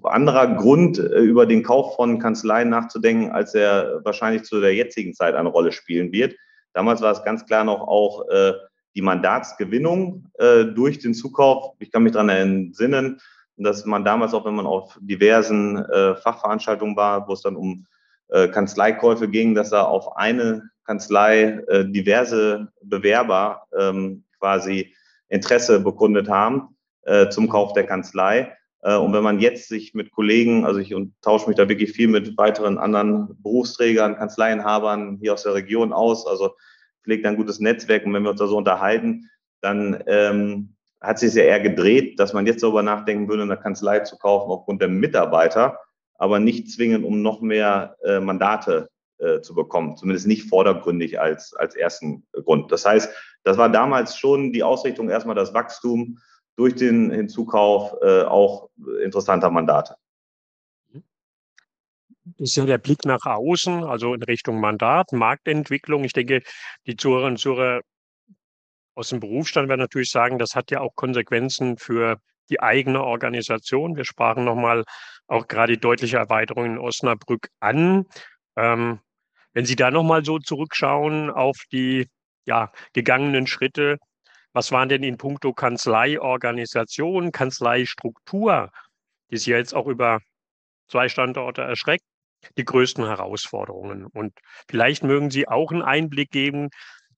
anderer 0.04 0.54
Grund, 0.54 0.98
äh, 0.98 1.18
über 1.18 1.46
den 1.46 1.64
Kauf 1.64 1.96
von 1.96 2.20
Kanzleien 2.20 2.70
nachzudenken, 2.70 3.32
als 3.32 3.54
er 3.54 4.00
wahrscheinlich 4.04 4.44
zu 4.44 4.60
der 4.60 4.74
jetzigen 4.74 5.14
Zeit 5.14 5.34
eine 5.34 5.48
Rolle 5.48 5.72
spielen 5.72 6.12
wird. 6.12 6.36
Damals 6.72 7.02
war 7.02 7.12
es 7.12 7.24
ganz 7.24 7.44
klar 7.44 7.64
noch 7.64 7.80
auch 7.80 8.28
äh, 8.28 8.52
die 8.96 9.02
Mandatsgewinnung 9.02 10.30
durch 10.38 11.00
den 11.00 11.14
Zukauf. 11.14 11.74
Ich 11.80 11.90
kann 11.90 12.04
mich 12.04 12.12
daran 12.12 12.28
entsinnen, 12.28 13.20
dass 13.56 13.84
man 13.86 14.04
damals 14.04 14.34
auch, 14.34 14.44
wenn 14.44 14.54
man 14.54 14.66
auf 14.66 14.96
diversen 15.00 15.84
Fachveranstaltungen 16.22 16.94
war, 16.94 17.26
wo 17.26 17.32
es 17.32 17.42
dann 17.42 17.56
um 17.56 17.86
äh, 18.28 18.48
Kanzleikäufe 18.48 19.28
ging, 19.28 19.54
dass 19.54 19.70
da 19.70 19.82
auf 19.82 20.16
eine 20.16 20.62
Kanzlei 20.84 21.60
äh, 21.68 21.84
diverse 21.86 22.68
Bewerber 22.82 23.66
ähm, 23.78 24.24
quasi 24.38 24.94
Interesse 25.28 25.80
bekundet 25.80 26.28
haben 26.28 26.76
äh, 27.02 27.28
zum 27.28 27.48
Kauf 27.48 27.72
der 27.72 27.84
Kanzlei. 27.84 28.56
Äh, 28.82 28.96
und 28.96 29.12
wenn 29.12 29.22
man 29.22 29.40
jetzt 29.40 29.68
sich 29.68 29.94
mit 29.94 30.10
Kollegen, 30.12 30.64
also 30.64 30.80
ich 30.80 30.94
tausche 31.22 31.48
mich 31.48 31.56
da 31.56 31.68
wirklich 31.68 31.92
viel 31.92 32.08
mit 32.08 32.36
weiteren 32.36 32.78
anderen 32.78 33.42
Berufsträgern, 33.42 34.16
Kanzleienhabern 34.16 35.18
hier 35.20 35.32
aus 35.32 35.42
der 35.42 35.54
Region 35.54 35.92
aus, 35.92 36.26
also 36.26 36.54
pflegt 37.02 37.26
ein 37.26 37.36
gutes 37.36 37.60
Netzwerk 37.60 38.06
und 38.06 38.12
wenn 38.14 38.22
wir 38.22 38.30
uns 38.30 38.40
da 38.40 38.46
so 38.46 38.56
unterhalten, 38.56 39.30
dann 39.60 40.02
ähm, 40.06 40.74
hat 41.00 41.18
sich 41.18 41.34
ja 41.34 41.42
eher 41.42 41.60
gedreht, 41.60 42.18
dass 42.18 42.32
man 42.32 42.46
jetzt 42.46 42.62
darüber 42.62 42.82
nachdenken 42.82 43.28
würde, 43.28 43.42
eine 43.42 43.56
Kanzlei 43.56 44.00
zu 44.00 44.16
kaufen 44.18 44.50
aufgrund 44.50 44.80
der 44.80 44.88
Mitarbeiter, 44.88 45.78
aber 46.16 46.38
nicht 46.38 46.70
zwingend, 46.70 47.04
um 47.04 47.22
noch 47.22 47.40
mehr 47.40 47.96
äh, 48.04 48.20
Mandate 48.20 48.88
äh, 49.18 49.40
zu 49.40 49.54
bekommen, 49.54 49.96
zumindest 49.96 50.26
nicht 50.26 50.48
vordergründig 50.48 51.20
als, 51.20 51.54
als 51.54 51.74
ersten 51.74 52.26
Grund. 52.32 52.70
Das 52.72 52.84
heißt, 52.84 53.12
das 53.42 53.58
war 53.58 53.68
damals 53.68 54.16
schon 54.16 54.52
die 54.52 54.62
Ausrichtung, 54.62 55.08
erstmal 55.08 55.36
das 55.36 55.54
Wachstum 55.54 56.18
durch 56.56 56.74
den 56.74 57.10
Hinzukauf 57.10 57.94
äh, 58.02 58.22
auch 58.22 58.70
interessanter 59.02 59.50
Mandate. 59.50 59.96
Das 62.24 62.50
ist 62.50 62.56
ja 62.56 62.64
der 62.64 62.78
Blick 62.78 63.04
nach 63.04 63.26
außen, 63.26 63.84
also 63.84 64.14
in 64.14 64.22
Richtung 64.22 64.58
Mandat, 64.58 65.12
Marktentwicklung. 65.12 66.04
Ich 66.04 66.14
denke, 66.14 66.42
die 66.86 66.96
Zuhörerinnen 66.96 67.34
und 67.34 67.38
Zuhörer 67.38 67.82
aus 68.94 69.10
dem 69.10 69.20
Berufsstand 69.20 69.68
werden 69.68 69.80
natürlich 69.80 70.10
sagen, 70.10 70.38
das 70.38 70.54
hat 70.54 70.70
ja 70.70 70.80
auch 70.80 70.94
Konsequenzen 70.94 71.76
für 71.76 72.18
die 72.48 72.60
eigene 72.60 73.02
Organisation. 73.02 73.96
Wir 73.96 74.04
sprachen 74.04 74.44
nochmal 74.44 74.84
auch 75.26 75.48
gerade 75.48 75.74
die 75.74 75.80
deutliche 75.80 76.18
Erweiterung 76.18 76.64
in 76.66 76.78
Osnabrück 76.78 77.48
an. 77.60 78.06
Ähm, 78.56 79.00
wenn 79.52 79.66
Sie 79.66 79.76
da 79.76 79.90
nochmal 79.90 80.24
so 80.24 80.38
zurückschauen 80.38 81.30
auf 81.30 81.56
die 81.72 82.08
ja, 82.44 82.72
gegangenen 82.92 83.46
Schritte, 83.46 83.98
was 84.52 84.70
waren 84.70 84.88
denn 84.88 85.02
in 85.02 85.16
puncto 85.16 85.52
Kanzleiorganisation, 85.52 87.32
Kanzleistruktur, 87.32 88.70
die 89.30 89.36
sich 89.36 89.46
jetzt 89.46 89.74
auch 89.74 89.86
über 89.86 90.20
zwei 90.88 91.08
Standorte 91.08 91.62
erschreckt, 91.62 92.04
die 92.56 92.64
größten 92.64 93.04
Herausforderungen? 93.04 94.06
Und 94.06 94.32
vielleicht 94.68 95.02
mögen 95.02 95.30
Sie 95.30 95.48
auch 95.48 95.72
einen 95.72 95.82
Einblick 95.82 96.30
geben, 96.30 96.68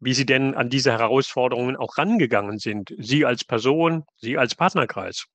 wie 0.00 0.14
Sie 0.14 0.26
denn 0.26 0.54
an 0.54 0.70
diese 0.70 0.92
Herausforderungen 0.92 1.76
auch 1.76 1.98
rangegangen 1.98 2.58
sind, 2.58 2.94
Sie 2.98 3.24
als 3.24 3.44
Person, 3.44 4.04
Sie 4.16 4.38
als 4.38 4.54
Partnerkreis. 4.54 5.26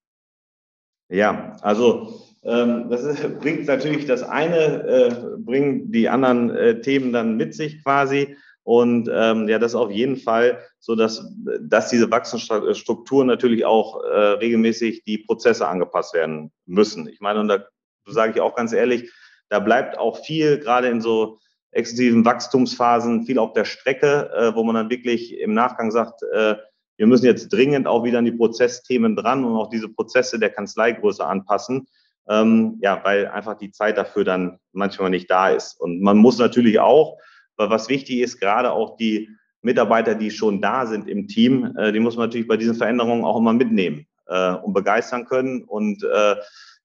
Ja, 1.09 1.57
also 1.61 2.30
ähm, 2.43 2.89
das 2.89 3.03
ist, 3.03 3.39
bringt 3.39 3.67
natürlich 3.67 4.05
das 4.05 4.23
eine, 4.23 4.83
äh, 4.83 5.15
bringt 5.37 5.93
die 5.93 6.09
anderen 6.09 6.49
äh, 6.51 6.81
Themen 6.81 7.13
dann 7.13 7.37
mit 7.37 7.53
sich 7.53 7.83
quasi. 7.83 8.35
Und 8.63 9.09
ähm, 9.11 9.49
ja, 9.49 9.57
das 9.57 9.71
ist 9.71 9.75
auf 9.75 9.91
jeden 9.91 10.17
Fall 10.17 10.59
so, 10.79 10.95
dass, 10.95 11.25
dass 11.61 11.89
diese 11.89 12.11
Wachstumsstrukturen 12.11 13.27
natürlich 13.27 13.65
auch 13.65 14.03
äh, 14.03 14.07
regelmäßig 14.33 15.03
die 15.03 15.17
Prozesse 15.17 15.67
angepasst 15.67 16.13
werden 16.13 16.51
müssen. 16.67 17.07
Ich 17.07 17.21
meine, 17.21 17.39
und 17.39 17.47
da 17.47 17.65
sage 18.05 18.33
ich 18.35 18.41
auch 18.41 18.55
ganz 18.55 18.71
ehrlich, 18.71 19.11
da 19.49 19.59
bleibt 19.59 19.97
auch 19.97 20.23
viel, 20.23 20.59
gerade 20.59 20.89
in 20.89 21.01
so 21.01 21.39
exzessiven 21.71 22.23
Wachstumsphasen, 22.23 23.25
viel 23.25 23.39
auf 23.39 23.53
der 23.53 23.65
Strecke, 23.65 24.29
äh, 24.35 24.55
wo 24.55 24.63
man 24.63 24.75
dann 24.75 24.89
wirklich 24.89 25.39
im 25.39 25.53
Nachgang 25.53 25.89
sagt, 25.89 26.21
äh, 26.31 26.55
wir 26.97 27.07
müssen 27.07 27.25
jetzt 27.25 27.49
dringend 27.49 27.87
auch 27.87 28.03
wieder 28.03 28.19
an 28.19 28.25
die 28.25 28.31
Prozessthemen 28.31 29.15
dran 29.15 29.43
und 29.43 29.55
auch 29.55 29.69
diese 29.69 29.89
Prozesse 29.89 30.37
der 30.37 30.51
Kanzleigröße 30.51 31.25
anpassen. 31.25 31.87
Ähm, 32.29 32.77
ja, 32.81 33.01
weil 33.03 33.27
einfach 33.27 33.57
die 33.57 33.71
Zeit 33.71 33.97
dafür 33.97 34.23
dann 34.23 34.59
manchmal 34.73 35.09
nicht 35.09 35.29
da 35.29 35.49
ist. 35.49 35.79
Und 35.79 36.01
man 36.01 36.17
muss 36.17 36.37
natürlich 36.37 36.79
auch, 36.79 37.17
weil 37.57 37.69
was 37.69 37.89
wichtig 37.89 38.19
ist, 38.19 38.39
gerade 38.39 38.71
auch 38.71 38.95
die 38.97 39.29
Mitarbeiter, 39.61 40.15
die 40.15 40.31
schon 40.31 40.61
da 40.61 40.85
sind 40.85 41.07
im 41.07 41.27
Team, 41.27 41.75
äh, 41.77 41.91
die 41.91 41.99
muss 41.99 42.15
man 42.15 42.27
natürlich 42.27 42.47
bei 42.47 42.57
diesen 42.57 42.75
Veränderungen 42.75 43.25
auch 43.25 43.37
immer 43.37 43.53
mitnehmen 43.53 44.07
äh, 44.27 44.53
und 44.53 44.73
begeistern 44.73 45.25
können. 45.25 45.63
Und 45.63 46.03
äh, 46.03 46.35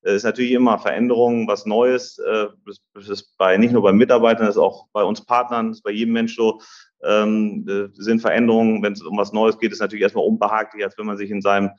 es 0.03 0.17
ist 0.17 0.25
natürlich 0.25 0.53
immer 0.53 0.79
Veränderungen, 0.79 1.49
was 1.49 1.67
Neues. 1.67 2.19
Äh, 2.19 2.47
das 2.95 3.09
ist 3.09 3.37
bei 3.39 3.57
nicht 3.57 3.73
nur 3.73 3.83
bei 3.83 3.93
Mitarbeitern, 3.93 4.47
das 4.47 4.57
ist 4.57 4.63
auch 4.63 4.87
bei 4.93 5.03
uns 5.03 5.25
Partnern, 5.25 5.69
das 5.69 5.79
ist 5.79 5.83
bei 5.83 5.91
jedem 5.91 6.13
Mensch 6.13 6.37
so. 6.37 6.61
Ähm, 7.05 7.91
sind 7.95 8.21
Veränderungen, 8.21 8.83
wenn 8.83 8.95
es 8.95 9.03
um 9.03 9.19
was 9.19 9.33
Neues 9.33 9.59
geht, 9.59 9.71
ist 9.71 9.81
natürlich 9.81 10.03
erstmal 10.03 10.25
unbehaglich, 10.25 10.83
als 10.83 10.97
wenn 10.99 11.07
man 11.07 11.19
sich 11.19 11.31
in 11.31 11.43
seinem 11.43 11.71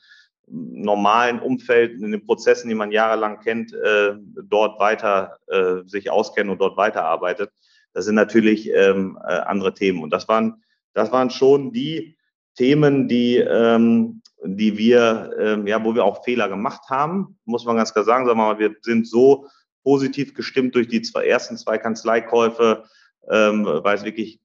normalen 0.49 1.39
Umfeld, 1.39 2.01
in 2.01 2.11
den 2.11 2.25
Prozessen, 2.25 2.69
die 2.69 2.75
man 2.75 2.91
jahrelang 2.91 3.39
kennt, 3.41 3.73
äh, 3.73 4.15
dort 4.43 4.79
weiter 4.79 5.37
äh, 5.47 5.83
sich 5.85 6.09
auskennt 6.09 6.49
und 6.49 6.59
dort 6.59 6.77
weiterarbeitet. 6.77 7.51
Das 7.93 8.05
sind 8.05 8.15
natürlich 8.15 8.69
ähm, 8.73 9.17
äh, 9.27 9.33
andere 9.33 9.73
Themen. 9.73 10.01
Und 10.03 10.11
das 10.11 10.27
waren, 10.27 10.63
das 10.93 11.11
waren 11.11 11.29
schon 11.29 11.73
die 11.73 12.17
Themen, 12.55 13.07
die, 13.07 13.37
ähm, 13.37 14.21
die 14.43 14.77
wir, 14.77 15.31
ähm, 15.39 15.67
ja, 15.67 15.83
wo 15.83 15.93
wir 15.95 16.05
auch 16.05 16.23
Fehler 16.23 16.47
gemacht 16.47 16.89
haben, 16.89 17.37
muss 17.45 17.65
man 17.65 17.75
ganz 17.75 17.93
klar 17.93 18.05
sagen. 18.05 18.25
Sagen 18.25 18.39
wir 18.39 18.45
mal, 18.45 18.59
wir 18.59 18.75
sind 18.81 19.07
so 19.07 19.47
positiv 19.83 20.33
gestimmt 20.33 20.75
durch 20.75 20.87
die 20.87 21.01
zwei, 21.01 21.25
ersten 21.25 21.57
zwei 21.57 21.77
Kanzleikäufe, 21.77 22.83
ähm, 23.29 23.65
weil 23.65 23.97
es 23.97 24.05
wirklich 24.05 24.39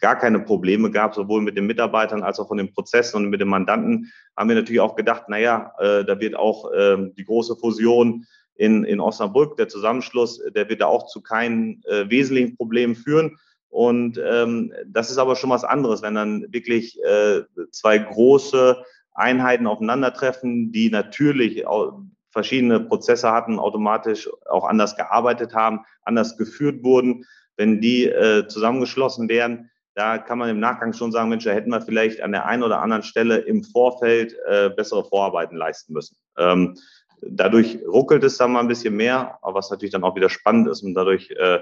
gar 0.00 0.16
keine 0.18 0.40
Probleme 0.40 0.90
gab, 0.90 1.14
sowohl 1.14 1.42
mit 1.42 1.56
den 1.56 1.66
Mitarbeitern 1.66 2.22
als 2.22 2.38
auch 2.38 2.48
von 2.48 2.58
den 2.58 2.72
Prozessen 2.72 3.16
und 3.16 3.30
mit 3.30 3.40
den 3.40 3.48
Mandanten, 3.48 4.12
haben 4.36 4.48
wir 4.48 4.56
natürlich 4.56 4.80
auch 4.80 4.96
gedacht, 4.96 5.28
naja, 5.28 5.72
äh, 5.78 6.04
da 6.04 6.18
wird 6.20 6.34
auch 6.34 6.70
äh, 6.72 7.10
die 7.16 7.24
große 7.24 7.56
Fusion 7.56 8.26
in, 8.54 8.84
in 8.84 9.00
Osnabrück. 9.00 9.56
Der 9.56 9.68
Zusammenschluss, 9.68 10.42
der 10.54 10.68
wird 10.68 10.80
da 10.80 10.86
auch 10.86 11.06
zu 11.06 11.22
keinen 11.22 11.82
äh, 11.84 12.08
wesentlichen 12.10 12.56
Problemen 12.56 12.94
führen. 12.94 13.38
Und 13.68 14.20
ähm, 14.22 14.72
das 14.86 15.10
ist 15.10 15.18
aber 15.18 15.36
schon 15.36 15.50
was 15.50 15.64
anderes, 15.64 16.02
wenn 16.02 16.14
dann 16.14 16.46
wirklich 16.52 16.98
äh, 17.04 17.42
zwei 17.70 17.98
große 17.98 18.84
Einheiten 19.14 19.66
aufeinandertreffen, 19.66 20.72
die 20.72 20.90
natürlich 20.90 21.66
auch 21.66 22.00
verschiedene 22.30 22.80
Prozesse 22.80 23.30
hatten, 23.30 23.58
automatisch 23.58 24.28
auch 24.48 24.64
anders 24.64 24.96
gearbeitet 24.96 25.54
haben, 25.54 25.80
anders 26.02 26.36
geführt 26.36 26.82
wurden. 26.82 27.24
Wenn 27.60 27.80
die 27.80 28.06
äh, 28.06 28.46
zusammengeschlossen 28.48 29.28
werden, 29.28 29.70
da 29.94 30.16
kann 30.16 30.38
man 30.38 30.48
im 30.48 30.60
Nachgang 30.60 30.94
schon 30.94 31.12
sagen, 31.12 31.28
Mensch, 31.28 31.44
da 31.44 31.50
hätten 31.50 31.70
wir 31.70 31.82
vielleicht 31.82 32.22
an 32.22 32.32
der 32.32 32.46
einen 32.46 32.62
oder 32.62 32.80
anderen 32.80 33.02
Stelle 33.02 33.38
im 33.38 33.64
Vorfeld 33.64 34.34
äh, 34.48 34.70
bessere 34.70 35.04
Vorarbeiten 35.04 35.56
leisten 35.56 35.92
müssen. 35.92 36.16
Ähm, 36.38 36.76
Dadurch 37.22 37.78
ruckelt 37.86 38.24
es 38.24 38.38
dann 38.38 38.52
mal 38.52 38.60
ein 38.60 38.68
bisschen 38.68 38.96
mehr, 38.96 39.38
aber 39.42 39.56
was 39.56 39.70
natürlich 39.70 39.92
dann 39.92 40.04
auch 40.04 40.16
wieder 40.16 40.30
spannend 40.30 40.68
ist 40.68 40.82
und 40.82 40.94
dadurch 40.94 41.30
äh, 41.32 41.60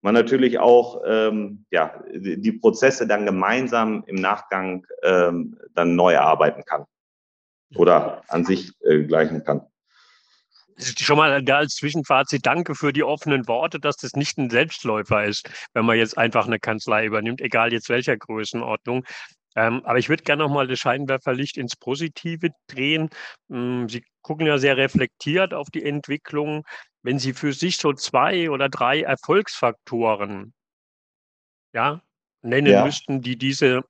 man 0.00 0.14
natürlich 0.14 0.58
auch 0.58 1.02
ähm, 1.06 1.64
ja, 1.70 2.02
die 2.14 2.52
Prozesse 2.52 3.06
dann 3.06 3.26
gemeinsam 3.26 4.04
im 4.06 4.16
Nachgang 4.16 4.86
ähm, 5.02 5.58
dann 5.74 5.96
neu 5.96 6.12
erarbeiten 6.12 6.64
kann 6.64 6.84
oder 7.74 8.22
an 8.28 8.44
sich 8.44 8.72
äh, 8.84 9.02
gleichen 9.02 9.44
kann. 9.44 9.66
Schon 10.78 11.16
mal 11.16 11.42
da 11.42 11.58
als 11.58 11.76
Zwischenfazit, 11.76 12.44
danke 12.44 12.74
für 12.74 12.92
die 12.92 13.02
offenen 13.02 13.48
Worte, 13.48 13.80
dass 13.80 13.96
das 13.96 14.12
nicht 14.12 14.36
ein 14.36 14.50
Selbstläufer 14.50 15.24
ist, 15.24 15.48
wenn 15.72 15.86
man 15.86 15.96
jetzt 15.96 16.18
einfach 16.18 16.46
eine 16.46 16.58
Kanzlei 16.58 17.06
übernimmt, 17.06 17.40
egal 17.40 17.72
jetzt 17.72 17.88
welcher 17.88 18.16
Größenordnung. 18.16 19.04
Ähm, 19.56 19.80
aber 19.84 19.98
ich 19.98 20.10
würde 20.10 20.22
gerne 20.22 20.42
nochmal 20.42 20.66
das 20.66 20.78
Scheinwerferlicht 20.78 21.56
ins 21.56 21.76
Positive 21.76 22.50
drehen. 22.66 23.08
Ähm, 23.50 23.88
Sie 23.88 24.04
gucken 24.20 24.46
ja 24.46 24.58
sehr 24.58 24.76
reflektiert 24.76 25.54
auf 25.54 25.70
die 25.70 25.82
Entwicklung. 25.82 26.64
Wenn 27.02 27.18
Sie 27.18 27.32
für 27.32 27.54
sich 27.54 27.78
so 27.78 27.94
zwei 27.94 28.50
oder 28.50 28.68
drei 28.68 29.00
Erfolgsfaktoren 29.00 30.52
ja, 31.72 32.02
nennen 32.42 32.72
ja. 32.72 32.84
müssten, 32.84 33.22
die 33.22 33.38
diese 33.38 33.82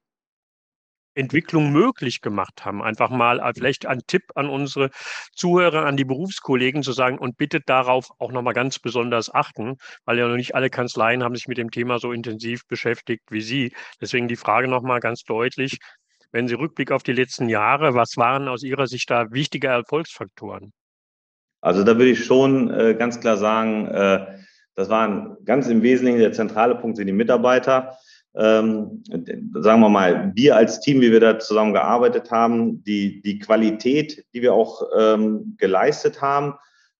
Entwicklung 1.17 1.73
möglich 1.73 2.21
gemacht 2.21 2.65
haben. 2.65 2.83
Einfach 2.83 3.11
mal 3.11 3.41
vielleicht 3.55 3.87
ein 3.87 4.03
Tipp 4.07 4.23
an 4.35 4.49
unsere 4.49 4.91
Zuhörer, 5.33 5.85
an 5.87 5.97
die 5.97 6.05
Berufskollegen 6.05 6.83
zu 6.83 6.93
sagen 6.93 7.19
und 7.19 7.37
bitte 7.37 7.61
darauf 7.61 8.11
auch 8.19 8.33
nochmal 8.33 8.55
ganz 8.55 8.79
besonders 8.79 9.33
achten, 9.33 9.77
weil 10.05 10.19
ja 10.19 10.29
noch 10.29 10.37
nicht 10.37 10.55
alle 10.55 10.71
Kanzleien 10.71 11.23
haben 11.23 11.35
sich 11.35 11.49
mit 11.49 11.59
dem 11.59 11.71
Thema 11.71 11.99
so 11.99 12.13
intensiv 12.13 12.67
beschäftigt 12.67 13.25
wie 13.31 13.41
Sie. 13.41 13.73
Deswegen 14.01 14.29
die 14.29 14.37
Frage 14.37 14.69
nochmal 14.69 15.01
ganz 15.01 15.23
deutlich, 15.25 15.79
wenn 16.33 16.49
Sie 16.49 16.55
Rückblick 16.55 16.93
auf 16.93 17.03
die 17.03 17.13
letzten 17.13 17.49
Jahre, 17.49 17.95
was 17.95 18.17
waren 18.17 18.49
aus 18.49 18.63
Ihrer 18.63 18.87
Sicht 18.87 19.11
da 19.11 19.31
wichtige 19.31 19.69
Erfolgsfaktoren? 19.69 20.73
Also 21.61 21.83
da 21.83 21.97
würde 21.97 22.11
ich 22.11 22.25
schon 22.25 22.71
äh, 22.71 22.95
ganz 22.95 23.21
klar 23.21 23.37
sagen, 23.37 23.87
äh, 23.89 24.39
das 24.75 24.91
waren 24.91 25.39
ganz 25.45 25.69
im 25.69 25.83
Wesentlichen 25.83 26.19
der 26.19 26.33
zentrale 26.33 26.75
Punkt 26.75 26.99
sind 26.99 27.07
die 27.07 27.13
Mitarbeiter 27.13 27.97
ähm, 28.37 29.03
sagen 29.55 29.81
wir 29.81 29.89
mal, 29.89 30.33
wir 30.35 30.57
als 30.57 30.81
Team, 30.81 31.01
wie 31.01 31.11
wir 31.11 31.21
da 31.21 31.39
zusammen 31.39 31.73
gearbeitet 31.73 32.31
haben, 32.31 32.85
die, 32.85 33.23
die 33.23 33.39
Qualität, 33.39 34.25
die 34.35 34.43
wir 34.43 34.53
auch 34.53 34.83
ähm, 34.99 35.57
geleistet 35.57 36.21
haben 36.21 36.55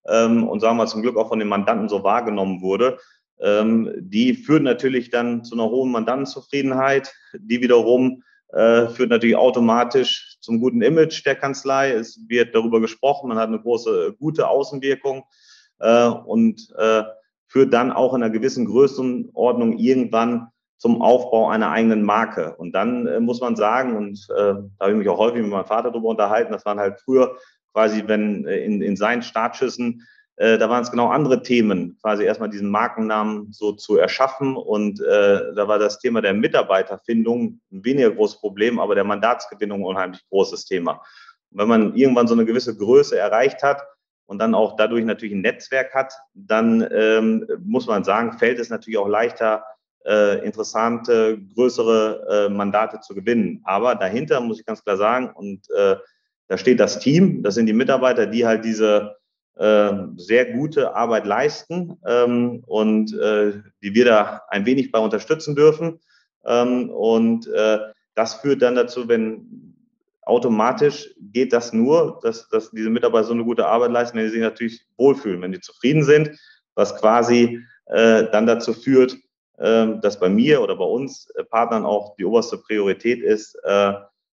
ähm, 0.07 0.47
und 0.47 0.61
sagen 0.61 0.77
wir 0.77 0.87
zum 0.87 1.03
Glück 1.03 1.15
auch 1.17 1.29
von 1.29 1.39
den 1.39 1.47
Mandanten 1.47 1.89
so 1.89 2.03
wahrgenommen 2.03 2.61
wurde, 2.61 2.97
ähm, 3.39 3.91
die 3.99 4.33
führt 4.33 4.63
natürlich 4.63 5.11
dann 5.11 5.43
zu 5.43 5.53
einer 5.53 5.69
hohen 5.69 5.91
Mandantenzufriedenheit, 5.91 7.13
die 7.37 7.61
wiederum 7.61 8.23
äh, 8.53 8.87
führt 8.87 9.09
natürlich 9.09 9.35
automatisch 9.35 10.37
zum 10.39 10.59
guten 10.59 10.81
Image 10.81 11.23
der 11.25 11.35
Kanzlei. 11.35 11.91
Es 11.91 12.19
wird 12.27 12.55
darüber 12.55 12.81
gesprochen, 12.81 13.27
man 13.27 13.37
hat 13.37 13.49
eine 13.49 13.59
große, 13.59 14.15
gute 14.17 14.47
Außenwirkung 14.47 15.23
äh, 15.79 16.07
und 16.07 16.73
äh, 16.77 17.03
führt 17.47 17.73
dann 17.73 17.91
auch 17.91 18.13
in 18.13 18.23
einer 18.23 18.31
gewissen 18.31 18.65
Größenordnung 18.65 19.77
irgendwann 19.77 20.47
zum 20.77 21.01
Aufbau 21.01 21.49
einer 21.49 21.71
eigenen 21.71 22.03
Marke. 22.03 22.55
Und 22.55 22.73
dann 22.73 23.07
äh, 23.07 23.19
muss 23.19 23.41
man 23.41 23.55
sagen, 23.55 23.95
und 23.95 24.27
äh, 24.29 24.53
da 24.53 24.67
habe 24.79 24.91
ich 24.91 24.97
mich 24.97 25.09
auch 25.09 25.17
häufig 25.17 25.41
mit 25.41 25.51
meinem 25.51 25.65
Vater 25.65 25.91
darüber 25.91 26.09
unterhalten, 26.09 26.51
das 26.51 26.65
waren 26.65 26.79
halt 26.79 26.99
früher 26.99 27.37
quasi, 27.73 28.03
wenn 28.07 28.45
äh, 28.45 28.57
in, 28.57 28.81
in 28.81 28.95
seinen 28.95 29.21
Startschüssen, 29.21 30.07
äh, 30.37 30.57
da 30.57 30.69
waren 30.69 30.83
es 30.83 30.91
genau 30.91 31.07
andere 31.07 31.41
Themen, 31.41 31.97
quasi 32.01 32.23
erstmal 32.23 32.49
diesen 32.49 32.69
Markennamen 32.69 33.51
so 33.51 33.71
zu 33.71 33.97
erschaffen. 33.97 34.55
Und 34.55 35.01
äh, 35.01 35.53
da 35.55 35.67
war 35.67 35.79
das 35.79 35.99
Thema 35.99 36.21
der 36.21 36.33
Mitarbeiterfindung 36.33 37.59
ein 37.71 37.83
weniger 37.83 38.11
großes 38.11 38.39
Problem, 38.39 38.79
aber 38.79 38.93
der 38.93 39.03
Mandatsgewinnung 39.03 39.81
ein 39.81 39.85
unheimlich 39.85 40.21
großes 40.29 40.65
Thema. 40.65 41.01
Und 41.51 41.59
wenn 41.59 41.67
man 41.67 41.95
irgendwann 41.95 42.27
so 42.27 42.35
eine 42.35 42.45
gewisse 42.45 42.77
Größe 42.77 43.17
erreicht 43.17 43.63
hat, 43.63 43.83
und 44.27 44.39
dann 44.39 44.53
auch 44.53 44.75
dadurch 44.75 45.05
natürlich 45.05 45.33
ein 45.33 45.41
Netzwerk 45.41 45.93
hat, 45.93 46.13
dann 46.33 46.85
ähm, 46.91 47.47
muss 47.63 47.87
man 47.87 48.03
sagen, 48.03 48.37
fällt 48.37 48.59
es 48.59 48.69
natürlich 48.69 48.97
auch 48.97 49.07
leichter, 49.07 49.63
äh, 50.07 50.45
interessante, 50.45 51.37
größere 51.55 52.47
äh, 52.47 52.49
Mandate 52.49 52.99
zu 53.01 53.13
gewinnen. 53.13 53.61
Aber 53.65 53.95
dahinter 53.95 54.39
muss 54.39 54.59
ich 54.59 54.65
ganz 54.65 54.83
klar 54.83 54.97
sagen, 54.97 55.31
und 55.35 55.69
äh, 55.71 55.97
da 56.47 56.57
steht 56.57 56.79
das 56.79 56.99
Team, 56.99 57.43
das 57.43 57.55
sind 57.55 57.65
die 57.65 57.73
Mitarbeiter, 57.73 58.25
die 58.25 58.45
halt 58.45 58.63
diese 58.63 59.17
äh, 59.57 59.91
sehr 60.15 60.53
gute 60.53 60.95
Arbeit 60.95 61.25
leisten 61.25 61.97
ähm, 62.05 62.63
und 62.67 63.13
äh, 63.13 63.53
die 63.83 63.93
wir 63.93 64.05
da 64.05 64.41
ein 64.49 64.65
wenig 64.65 64.91
bei 64.91 64.99
unterstützen 64.99 65.55
dürfen. 65.55 65.99
Ähm, 66.45 66.89
und 66.89 67.47
äh, 67.47 67.79
das 68.15 68.35
führt 68.35 68.61
dann 68.61 68.75
dazu, 68.75 69.07
wenn 69.09 69.75
automatisch 70.21 71.13
geht 71.19 71.53
das 71.53 71.73
nur, 71.73 72.19
dass, 72.23 72.47
dass 72.49 72.71
diese 72.71 72.89
Mitarbeiter 72.89 73.25
so 73.25 73.33
eine 73.33 73.43
gute 73.43 73.65
Arbeit 73.65 73.91
leisten, 73.91 74.17
wenn 74.17 74.25
sie 74.25 74.33
sich 74.33 74.41
natürlich 74.41 74.85
wohlfühlen, 74.97 75.41
wenn 75.41 75.53
sie 75.53 75.61
zufrieden 75.61 76.03
sind, 76.03 76.31
was 76.75 76.95
quasi 76.97 77.59
äh, 77.87 78.25
dann 78.31 78.45
dazu 78.45 78.73
führt, 78.73 79.17
dass 79.57 80.19
bei 80.19 80.29
mir 80.29 80.61
oder 80.61 80.75
bei 80.75 80.85
uns 80.85 81.29
äh, 81.35 81.43
Partnern 81.43 81.85
auch 81.85 82.15
die 82.15 82.25
oberste 82.25 82.57
Priorität 82.57 83.21
ist, 83.21 83.55
äh, 83.63 83.93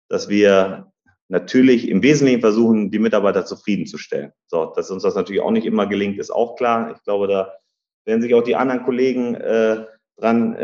dass 0.08 0.30
wir 0.30 0.92
natürlich 1.28 1.90
im 1.90 2.02
Wesentlichen 2.02 2.42
versuchen, 2.42 2.90
die 2.90 3.00
Mitarbeiter 3.00 3.46
zufriedenzustellen. 3.46 4.32
So, 4.48 4.74
dass 4.76 4.90
uns 4.90 5.04
das 5.04 5.16
natürlich 5.16 5.42
auch 5.42 5.52
nicht 5.52 5.66
immer 5.66 5.88
gelingt, 5.88 6.18
ist 6.18 6.32
auch 6.32 6.56
klar. 6.56 6.94
Ich 6.96 7.04
glaube, 7.04 7.28
da 7.28 7.54
werden 8.06 8.22
sich 8.22 8.34
auch 8.34 8.42
die 8.44 8.56
anderen 8.56 8.84
Kollegen 8.84 9.36
äh, 9.36 9.86
dran 10.18 10.58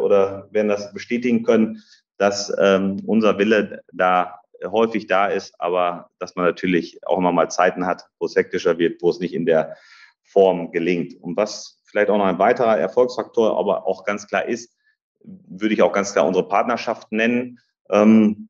oder 0.00 0.48
werden 0.52 0.68
das 0.68 0.90
bestätigen 0.94 1.42
können, 1.42 1.82
dass 2.16 2.50
ähm, 2.58 3.02
unser 3.04 3.36
Wille 3.36 3.82
da 3.92 4.40
häufig 4.64 5.06
da 5.06 5.26
ist, 5.26 5.54
aber 5.60 6.10
dass 6.18 6.36
man 6.36 6.44
natürlich 6.44 6.98
auch 7.06 7.18
immer 7.18 7.32
mal 7.32 7.50
Zeiten 7.50 7.86
hat, 7.86 8.08
wo 8.18 8.26
es 8.26 8.36
hektischer 8.36 8.78
wird, 8.78 9.02
wo 9.02 9.10
es 9.10 9.20
nicht 9.20 9.34
in 9.34 9.46
der 9.46 9.76
Form 10.22 10.70
gelingt. 10.70 11.14
Und 11.20 11.36
was 11.36 11.79
vielleicht 11.90 12.10
auch 12.10 12.18
noch 12.18 12.26
ein 12.26 12.38
weiterer 12.38 12.78
Erfolgsfaktor, 12.78 13.58
aber 13.58 13.86
auch 13.86 14.04
ganz 14.04 14.26
klar 14.26 14.46
ist, 14.46 14.74
würde 15.22 15.74
ich 15.74 15.82
auch 15.82 15.92
ganz 15.92 16.12
klar 16.12 16.26
unsere 16.26 16.48
Partnerschaft 16.48 17.12
nennen. 17.12 17.58
Ähm, 17.90 18.48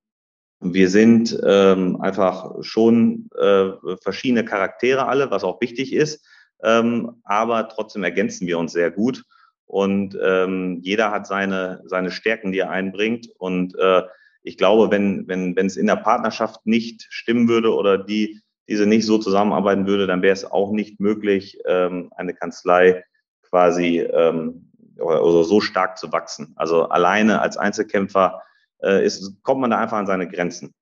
wir 0.61 0.91
sind 0.91 1.39
ähm, 1.45 2.01
einfach 2.01 2.55
schon 2.61 3.31
äh, 3.39 3.71
verschiedene 4.03 4.45
Charaktere 4.45 5.07
alle, 5.07 5.31
was 5.31 5.43
auch 5.43 5.61
wichtig 5.61 5.93
ist, 5.93 6.25
ähm, 6.63 7.23
aber 7.25 7.69
trotzdem 7.69 8.05
ergänzen 8.05 8.47
wir 8.47 8.59
uns 8.59 8.73
sehr 8.73 8.91
gut. 8.91 9.25
Und 9.65 10.19
ähm, 10.23 10.81
jeder 10.83 11.13
hat 11.13 11.27
seine, 11.27 11.81
seine 11.87 12.11
Stärken, 12.11 12.53
die 12.53 12.59
er 12.59 12.71
einbringt. 12.71 13.29
Und 13.39 13.79
äh, 13.79 14.03
ich 14.43 14.59
glaube, 14.59 14.91
wenn, 14.91 15.29
wenn, 15.29 15.55
wenn 15.55 15.67
es 15.67 15.77
in 15.77 15.87
der 15.87 15.97
Partnerschaft 15.97 16.67
nicht 16.67 17.07
stimmen 17.09 17.49
würde 17.49 17.73
oder 17.73 17.97
die 17.97 18.41
diese 18.71 18.87
nicht 18.87 19.05
so 19.05 19.19
zusammenarbeiten 19.19 19.89
würde, 19.89 20.07
dann 20.07 20.23
wäre 20.23 20.33
es 20.33 20.45
auch 20.45 20.71
nicht 20.71 21.01
möglich, 21.01 21.59
ähm, 21.67 22.13
eine 22.17 22.35
Kanzlei 22.35 23.03
quasi 23.51 23.99
ähm, 23.99 24.71
oder 24.99 25.45
so 25.45 25.61
stark 25.61 25.99
zu 25.99 26.13
wachsen. 26.13 26.53
Also 26.57 26.89
alleine 26.89 27.41
als 27.41 27.57
Einzelkämpfer 27.57 28.43
äh, 28.83 29.05
ist, 29.05 29.43
kommt 29.43 29.61
man 29.61 29.71
da 29.71 29.79
einfach 29.79 29.99
an 29.99 30.07
seine 30.07 30.29
Grenzen. 30.29 30.75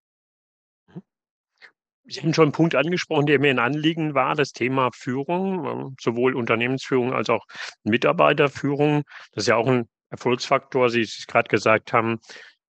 Sie 2.11 2.23
haben 2.23 2.33
schon 2.33 2.47
einen 2.47 2.53
Punkt 2.53 2.75
angesprochen, 2.75 3.27
der 3.27 3.39
mir 3.39 3.51
ein 3.51 3.59
Anliegen 3.59 4.15
war, 4.15 4.35
das 4.35 4.53
Thema 4.53 4.91
Führung, 4.95 5.67
ähm, 5.67 5.97
sowohl 6.01 6.35
Unternehmensführung 6.35 7.13
als 7.13 7.29
auch 7.29 7.45
Mitarbeiterführung. 7.85 9.03
Das 9.33 9.45
ist 9.45 9.49
ja 9.49 9.57
auch 9.57 9.67
ein 9.67 9.89
Erfolgsfaktor, 10.11 10.89
Sie 10.89 11.03
es 11.03 11.27
gerade 11.27 11.49
gesagt 11.49 11.93
haben, 11.93 12.19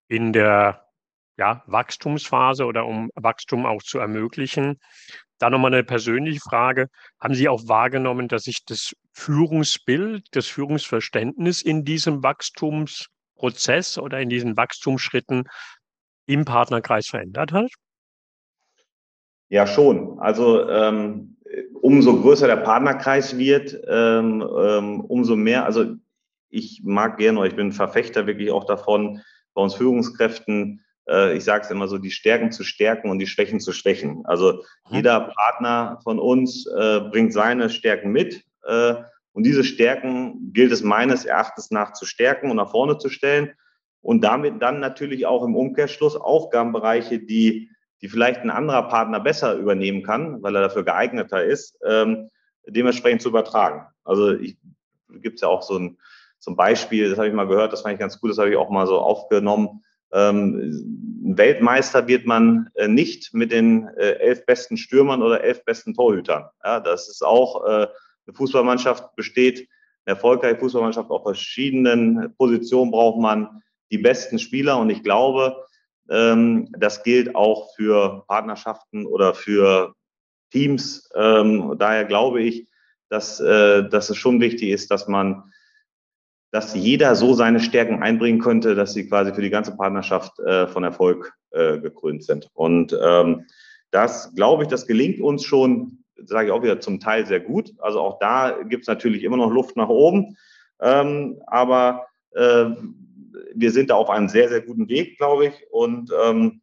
in 0.08 0.34
der 0.34 0.84
ja, 1.38 1.62
Wachstumsphase 1.66 2.66
oder 2.66 2.84
um 2.84 3.10
Wachstum 3.14 3.64
auch 3.64 3.82
zu 3.82 3.98
ermöglichen. 3.98 4.78
Da 5.38 5.48
nochmal 5.48 5.72
eine 5.72 5.84
persönliche 5.84 6.40
Frage. 6.40 6.88
Haben 7.18 7.34
Sie 7.34 7.48
auch 7.48 7.66
wahrgenommen, 7.66 8.28
dass 8.28 8.42
sich 8.42 8.62
das 8.66 8.92
Führungsbild, 9.12 10.26
das 10.32 10.46
Führungsverständnis 10.46 11.62
in 11.62 11.84
diesem 11.84 12.22
Wachstumsprozess 12.22 13.98
oder 13.98 14.20
in 14.20 14.28
diesen 14.28 14.56
Wachstumsschritten 14.56 15.48
im 16.26 16.44
Partnerkreis 16.44 17.08
verändert 17.08 17.52
hat? 17.52 17.70
Ja, 19.48 19.66
schon. 19.66 20.18
Also 20.20 20.68
ähm, 20.68 21.36
umso 21.80 22.20
größer 22.20 22.46
der 22.46 22.56
Partnerkreis 22.56 23.36
wird, 23.36 23.76
ähm, 23.88 24.42
ähm, 24.42 25.00
umso 25.00 25.34
mehr, 25.34 25.64
also 25.64 25.96
ich 26.48 26.82
mag 26.84 27.18
gerne, 27.18 27.46
ich 27.46 27.56
bin 27.56 27.72
Verfechter 27.72 28.26
wirklich 28.26 28.50
auch 28.50 28.64
davon, 28.64 29.20
bei 29.54 29.62
uns 29.62 29.74
Führungskräften 29.74 30.84
äh, 31.10 31.36
ich 31.36 31.44
sage 31.44 31.64
es 31.64 31.70
immer 31.70 31.88
so, 31.88 31.98
die 31.98 32.10
Stärken 32.10 32.52
zu 32.52 32.64
stärken 32.64 33.10
und 33.10 33.18
die 33.18 33.26
Schwächen 33.26 33.60
zu 33.60 33.72
schwächen. 33.72 34.24
Also 34.24 34.64
mhm. 34.88 34.96
jeder 34.96 35.20
Partner 35.20 35.98
von 36.02 36.18
uns 36.18 36.66
äh, 36.66 37.00
bringt 37.00 37.32
seine 37.32 37.68
Stärken 37.68 38.12
mit. 38.12 38.44
Äh, 38.64 38.94
und 39.32 39.44
diese 39.44 39.64
Stärken 39.64 40.52
gilt 40.52 40.72
es 40.72 40.82
meines 40.82 41.24
Erachtens 41.24 41.70
nach 41.70 41.92
zu 41.92 42.04
stärken 42.04 42.50
und 42.50 42.56
nach 42.56 42.70
vorne 42.70 42.98
zu 42.98 43.08
stellen. 43.08 43.52
Und 44.02 44.22
damit 44.22 44.62
dann 44.62 44.80
natürlich 44.80 45.26
auch 45.26 45.44
im 45.44 45.54
Umkehrschluss 45.54 46.16
Aufgabenbereiche, 46.16 47.18
die, 47.18 47.70
die 48.00 48.08
vielleicht 48.08 48.40
ein 48.40 48.50
anderer 48.50 48.88
Partner 48.88 49.20
besser 49.20 49.54
übernehmen 49.54 50.02
kann, 50.02 50.42
weil 50.42 50.56
er 50.56 50.62
dafür 50.62 50.84
geeigneter 50.84 51.44
ist, 51.44 51.78
ähm, 51.86 52.30
dementsprechend 52.66 53.22
zu 53.22 53.28
übertragen. 53.28 53.86
Also 54.04 54.36
gibt 55.08 55.36
es 55.36 55.42
ja 55.42 55.48
auch 55.48 55.62
so 55.62 55.78
ein, 55.78 55.98
ein 56.46 56.56
Beispiel, 56.56 57.10
das 57.10 57.18
habe 57.18 57.28
ich 57.28 57.34
mal 57.34 57.46
gehört, 57.46 57.72
das 57.72 57.82
fand 57.82 57.94
ich 57.94 58.00
ganz 58.00 58.20
gut, 58.20 58.30
das 58.30 58.38
habe 58.38 58.50
ich 58.50 58.56
auch 58.56 58.70
mal 58.70 58.86
so 58.86 58.98
aufgenommen. 58.98 59.84
Ähm, 60.12 61.20
Weltmeister 61.22 62.08
wird 62.08 62.26
man 62.26 62.70
äh, 62.74 62.88
nicht 62.88 63.32
mit 63.34 63.52
den 63.52 63.88
äh, 63.96 64.12
elf 64.14 64.44
besten 64.46 64.76
Stürmern 64.76 65.22
oder 65.22 65.44
elf 65.44 65.64
besten 65.64 65.94
Torhütern. 65.94 66.46
Ja, 66.64 66.80
das 66.80 67.08
ist 67.08 67.22
auch, 67.22 67.64
äh, 67.66 67.86
eine 68.30 68.36
Fußballmannschaft 68.36 69.14
besteht, 69.16 69.68
eine 70.04 70.16
erfolgreiche 70.16 70.58
Fußballmannschaft 70.58 71.10
auf 71.10 71.22
verschiedenen 71.22 72.34
Positionen 72.36 72.90
braucht 72.90 73.20
man 73.20 73.62
die 73.90 73.98
besten 73.98 74.38
Spieler 74.38 74.78
und 74.78 74.90
ich 74.90 75.02
glaube, 75.02 75.64
ähm, 76.08 76.68
das 76.78 77.02
gilt 77.02 77.34
auch 77.34 77.74
für 77.74 78.24
Partnerschaften 78.26 79.06
oder 79.06 79.34
für 79.34 79.94
Teams. 80.50 81.08
Ähm, 81.14 81.76
daher 81.78 82.04
glaube 82.04 82.42
ich, 82.42 82.66
dass, 83.08 83.38
dass 83.38 84.08
es 84.08 84.16
schon 84.16 84.40
wichtig 84.40 84.68
ist, 84.70 84.92
dass 84.92 85.08
man 85.08 85.50
dass 86.50 86.74
jeder 86.74 87.14
so 87.14 87.34
seine 87.34 87.60
Stärken 87.60 88.02
einbringen 88.02 88.40
könnte, 88.40 88.74
dass 88.74 88.92
sie 88.92 89.08
quasi 89.08 89.32
für 89.32 89.42
die 89.42 89.50
ganze 89.50 89.76
Partnerschaft 89.76 90.38
äh, 90.40 90.66
von 90.66 90.84
Erfolg 90.84 91.32
äh, 91.50 91.78
gekrönt 91.78 92.24
sind. 92.24 92.48
Und 92.54 92.96
ähm, 93.00 93.46
das, 93.90 94.34
glaube 94.34 94.64
ich, 94.64 94.68
das 94.68 94.86
gelingt 94.86 95.20
uns 95.20 95.44
schon, 95.44 96.04
sage 96.24 96.48
ich 96.48 96.52
auch 96.52 96.62
wieder, 96.62 96.80
zum 96.80 97.00
Teil 97.00 97.26
sehr 97.26 97.40
gut. 97.40 97.72
Also 97.78 98.00
auch 98.00 98.18
da 98.18 98.62
gibt 98.62 98.82
es 98.82 98.88
natürlich 98.88 99.22
immer 99.24 99.36
noch 99.36 99.50
Luft 99.50 99.76
nach 99.76 99.88
oben. 99.88 100.36
Ähm, 100.80 101.40
aber 101.46 102.06
äh, 102.32 102.66
wir 103.54 103.70
sind 103.70 103.90
da 103.90 103.94
auf 103.94 104.10
einem 104.10 104.28
sehr, 104.28 104.48
sehr 104.48 104.62
guten 104.62 104.88
Weg, 104.88 105.18
glaube 105.18 105.46
ich. 105.46 105.66
Und 105.70 106.10
ähm, 106.24 106.60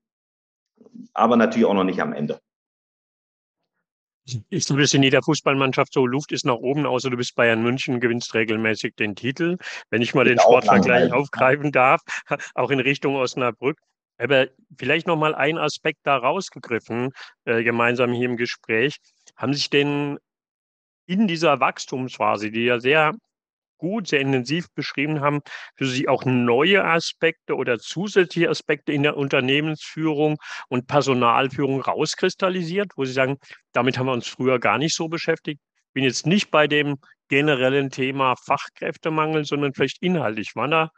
aber 1.13 1.35
natürlich 1.35 1.65
auch 1.65 1.73
noch 1.73 1.83
nicht 1.83 2.01
am 2.01 2.13
Ende. 2.13 2.39
Ist 4.49 4.69
du 4.69 4.75
bist 4.75 4.93
in 4.93 5.03
jeder 5.03 5.21
Fußballmannschaft 5.21 5.93
so, 5.93 6.05
Luft 6.05 6.33
ist 6.33 6.45
nach 6.45 6.55
oben, 6.55 6.85
außer 6.85 7.09
du 7.09 7.15
bist 7.15 7.35
Bayern 7.35 7.63
München, 7.63 8.01
gewinnst 8.01 8.33
regelmäßig 8.33 8.95
den 8.95 9.15
Titel. 9.15 9.57
Wenn 9.89 10.01
ich 10.01 10.13
mal 10.13 10.25
den 10.25 10.37
Sportvergleich 10.37 11.13
aufgreifen 11.13 11.71
darf, 11.71 12.01
auch 12.55 12.69
in 12.69 12.81
Richtung 12.81 13.15
Osnabrück. 13.15 13.77
Aber 14.17 14.47
vielleicht 14.77 15.07
noch 15.07 15.17
mal 15.17 15.35
ein 15.35 15.57
Aspekt 15.57 15.99
da 16.03 16.17
rausgegriffen, 16.17 17.11
äh, 17.45 17.63
gemeinsam 17.63 18.13
hier 18.13 18.29
im 18.29 18.37
Gespräch. 18.37 18.97
Haben 19.35 19.53
sich 19.53 19.69
denn 19.69 20.17
in 21.05 21.27
dieser 21.27 21.59
Wachstumsphase, 21.59 22.51
die 22.51 22.65
ja 22.65 22.79
sehr 22.79 23.13
gut, 23.77 24.07
sehr 24.07 24.21
intensiv 24.21 24.67
beschrieben 24.73 25.21
haben, 25.21 25.41
für 25.75 25.85
Sie 25.85 26.07
auch 26.07 26.25
neue 26.25 26.83
Aspekte 26.83 27.55
oder 27.55 27.79
zusätzliche 27.79 28.49
Aspekte 28.49 28.91
in 28.91 29.03
der 29.03 29.17
Unternehmensführung 29.17 30.37
und 30.67 30.87
Personalführung 30.87 31.81
rauskristallisiert, 31.81 32.93
wo 32.95 33.05
Sie 33.05 33.13
sagen, 33.13 33.37
damit 33.73 33.97
haben 33.97 34.07
wir 34.07 34.13
uns 34.13 34.27
früher 34.27 34.59
gar 34.59 34.77
nicht 34.77 34.95
so 34.95 35.07
beschäftigt. 35.07 35.61
Bin 35.93 36.03
jetzt 36.03 36.25
nicht 36.25 36.51
bei 36.51 36.67
dem 36.67 36.97
generellen 37.29 37.89
Thema 37.89 38.35
Fachkräftemangel, 38.35 39.45
sondern 39.45 39.73
vielleicht 39.73 40.01
inhaltlich. 40.01 40.55
Waren 40.55 40.71
da 40.71 40.91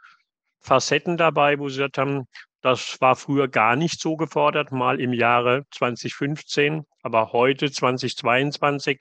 Facetten 0.60 1.16
dabei, 1.16 1.58
wo 1.58 1.68
Sie 1.68 1.76
gesagt 1.76 1.98
haben, 1.98 2.26
das 2.62 3.00
war 3.00 3.16
früher 3.16 3.48
gar 3.48 3.76
nicht 3.76 4.00
so 4.00 4.16
gefordert, 4.16 4.72
mal 4.72 5.00
im 5.00 5.12
Jahre 5.12 5.64
2015, 5.72 6.84
aber 7.02 7.32
heute 7.32 7.70
2022 7.70 9.00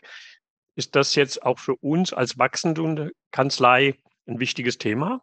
ist 0.75 0.95
das 0.95 1.15
jetzt 1.15 1.43
auch 1.43 1.59
für 1.59 1.75
uns 1.75 2.13
als 2.13 2.37
wachsende 2.37 3.11
Kanzlei 3.31 3.95
ein 4.27 4.39
wichtiges 4.39 4.77
Thema? 4.77 5.21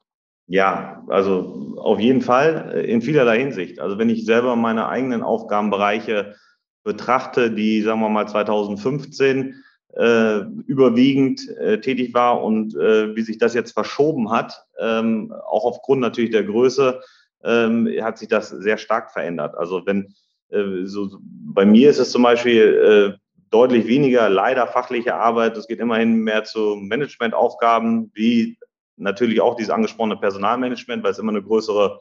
Ja, 0.49 1.03
also 1.09 1.75
auf 1.79 1.99
jeden 1.99 2.21
Fall 2.21 2.73
äh, 2.75 2.91
in 2.91 3.03
vielerlei 3.03 3.39
Hinsicht. 3.39 3.81
Also 3.81 3.99
wenn 3.99 4.11
ich 4.11 4.25
selber 4.25 4.55
meine 4.55 4.89
eigenen 4.89 5.23
Aufgabenbereiche 5.23 6.37
betrachte, 6.85 7.51
die, 7.51 7.83
sagen 7.83 8.01
wir 8.01 8.09
mal, 8.09 8.29
2015 8.29 9.63
äh, 9.97 10.41
überwiegend 10.67 11.49
äh, 11.57 11.81
tätig 11.81 12.15
war 12.15 12.43
und 12.45 12.77
äh, 12.77 13.17
wie 13.17 13.23
sich 13.23 13.39
das 13.39 13.55
jetzt 13.55 13.73
verschoben 13.73 14.31
hat, 14.31 14.67
ähm, 14.79 15.33
auch 15.33 15.65
aufgrund 15.65 16.01
natürlich 16.01 16.31
der 16.31 16.45
Größe, 16.45 17.01
ähm, 17.47 17.89
hat 18.03 18.19
sich 18.19 18.29
das 18.29 18.51
sehr 18.51 18.77
stark 18.77 19.13
verändert. 19.13 19.55
Also 19.57 19.87
wenn 19.87 20.15
äh, 20.51 20.85
so, 20.85 21.19
bei 21.21 21.65
mir 21.65 21.91
ist 21.91 21.99
es 21.99 22.11
zum 22.11 22.23
Beispiel 22.23 23.17
äh, 23.17 23.27
deutlich 23.51 23.87
weniger 23.87 24.29
leider 24.29 24.67
fachliche 24.67 25.15
Arbeit. 25.15 25.57
Es 25.57 25.69
geht 25.69 25.81
immerhin 25.81 26.17
mehr 26.17 26.45
zu 26.45 26.77
Managementaufgaben, 26.77 28.11
wie 28.15 28.59
natürlich 28.97 29.41
auch 29.41 29.57
dieses 29.57 29.71
angesprochene 29.71 30.17
Personalmanagement, 30.17 31.05
weil 31.05 31.13
es 31.13 31.19
immer 31.19 31.33
eine 31.33 31.43
größere 31.43 32.01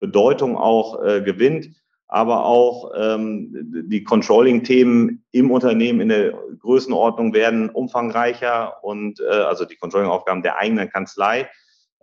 Bedeutung 0.00 0.56
auch 0.56 1.02
äh, 1.04 1.22
gewinnt. 1.22 1.68
Aber 2.08 2.44
auch 2.44 2.92
ähm, 2.96 3.50
die 3.88 4.04
Controlling-Themen 4.04 5.24
im 5.32 5.50
Unternehmen 5.50 6.00
in 6.00 6.08
der 6.08 6.34
Größenordnung 6.60 7.34
werden 7.34 7.68
umfangreicher 7.68 8.84
und 8.84 9.20
äh, 9.20 9.24
also 9.24 9.64
die 9.64 9.76
Controlling-Aufgaben 9.76 10.42
der 10.42 10.56
eigenen 10.56 10.88
Kanzlei, 10.88 11.48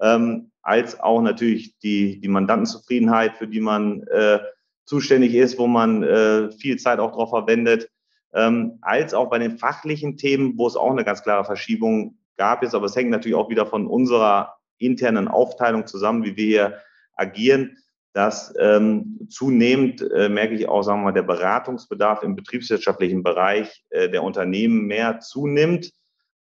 ähm, 0.01 0.51
als 0.61 0.99
auch 0.99 1.21
natürlich 1.21 1.77
die, 1.79 2.19
die 2.19 2.27
Mandantenzufriedenheit, 2.27 3.37
für 3.37 3.47
die 3.47 3.59
man 3.59 4.03
äh, 4.07 4.39
zuständig 4.85 5.33
ist, 5.33 5.57
wo 5.57 5.67
man 5.67 6.03
äh, 6.03 6.51
viel 6.51 6.77
Zeit 6.77 6.99
auch 6.99 7.11
darauf 7.11 7.29
verwendet. 7.29 7.89
Ähm, 8.33 8.79
als 8.81 9.13
auch 9.13 9.29
bei 9.29 9.39
den 9.39 9.57
fachlichen 9.57 10.17
Themen, 10.17 10.57
wo 10.57 10.67
es 10.67 10.75
auch 10.75 10.91
eine 10.91 11.03
ganz 11.03 11.21
klare 11.21 11.45
Verschiebung 11.45 12.17
gab 12.37 12.63
jetzt, 12.63 12.73
aber 12.73 12.87
es 12.87 12.95
hängt 12.95 13.11
natürlich 13.11 13.35
auch 13.35 13.49
wieder 13.49 13.65
von 13.65 13.87
unserer 13.87 14.55
internen 14.79 15.27
Aufteilung 15.27 15.85
zusammen, 15.85 16.23
wie 16.23 16.35
wir 16.35 16.45
hier 16.45 16.77
agieren, 17.15 17.77
dass 18.13 18.53
ähm, 18.59 19.27
zunehmend 19.29 20.01
äh, 20.11 20.29
merke 20.29 20.53
ich 20.53 20.67
auch, 20.67 20.83
sagen 20.83 21.01
wir 21.01 21.05
mal, 21.05 21.11
der 21.13 21.23
Beratungsbedarf 21.23 22.23
im 22.23 22.35
betriebswirtschaftlichen 22.35 23.23
Bereich 23.23 23.83
äh, 23.89 24.09
der 24.09 24.23
Unternehmen 24.23 24.85
mehr 24.85 25.19
zunimmt. 25.19 25.91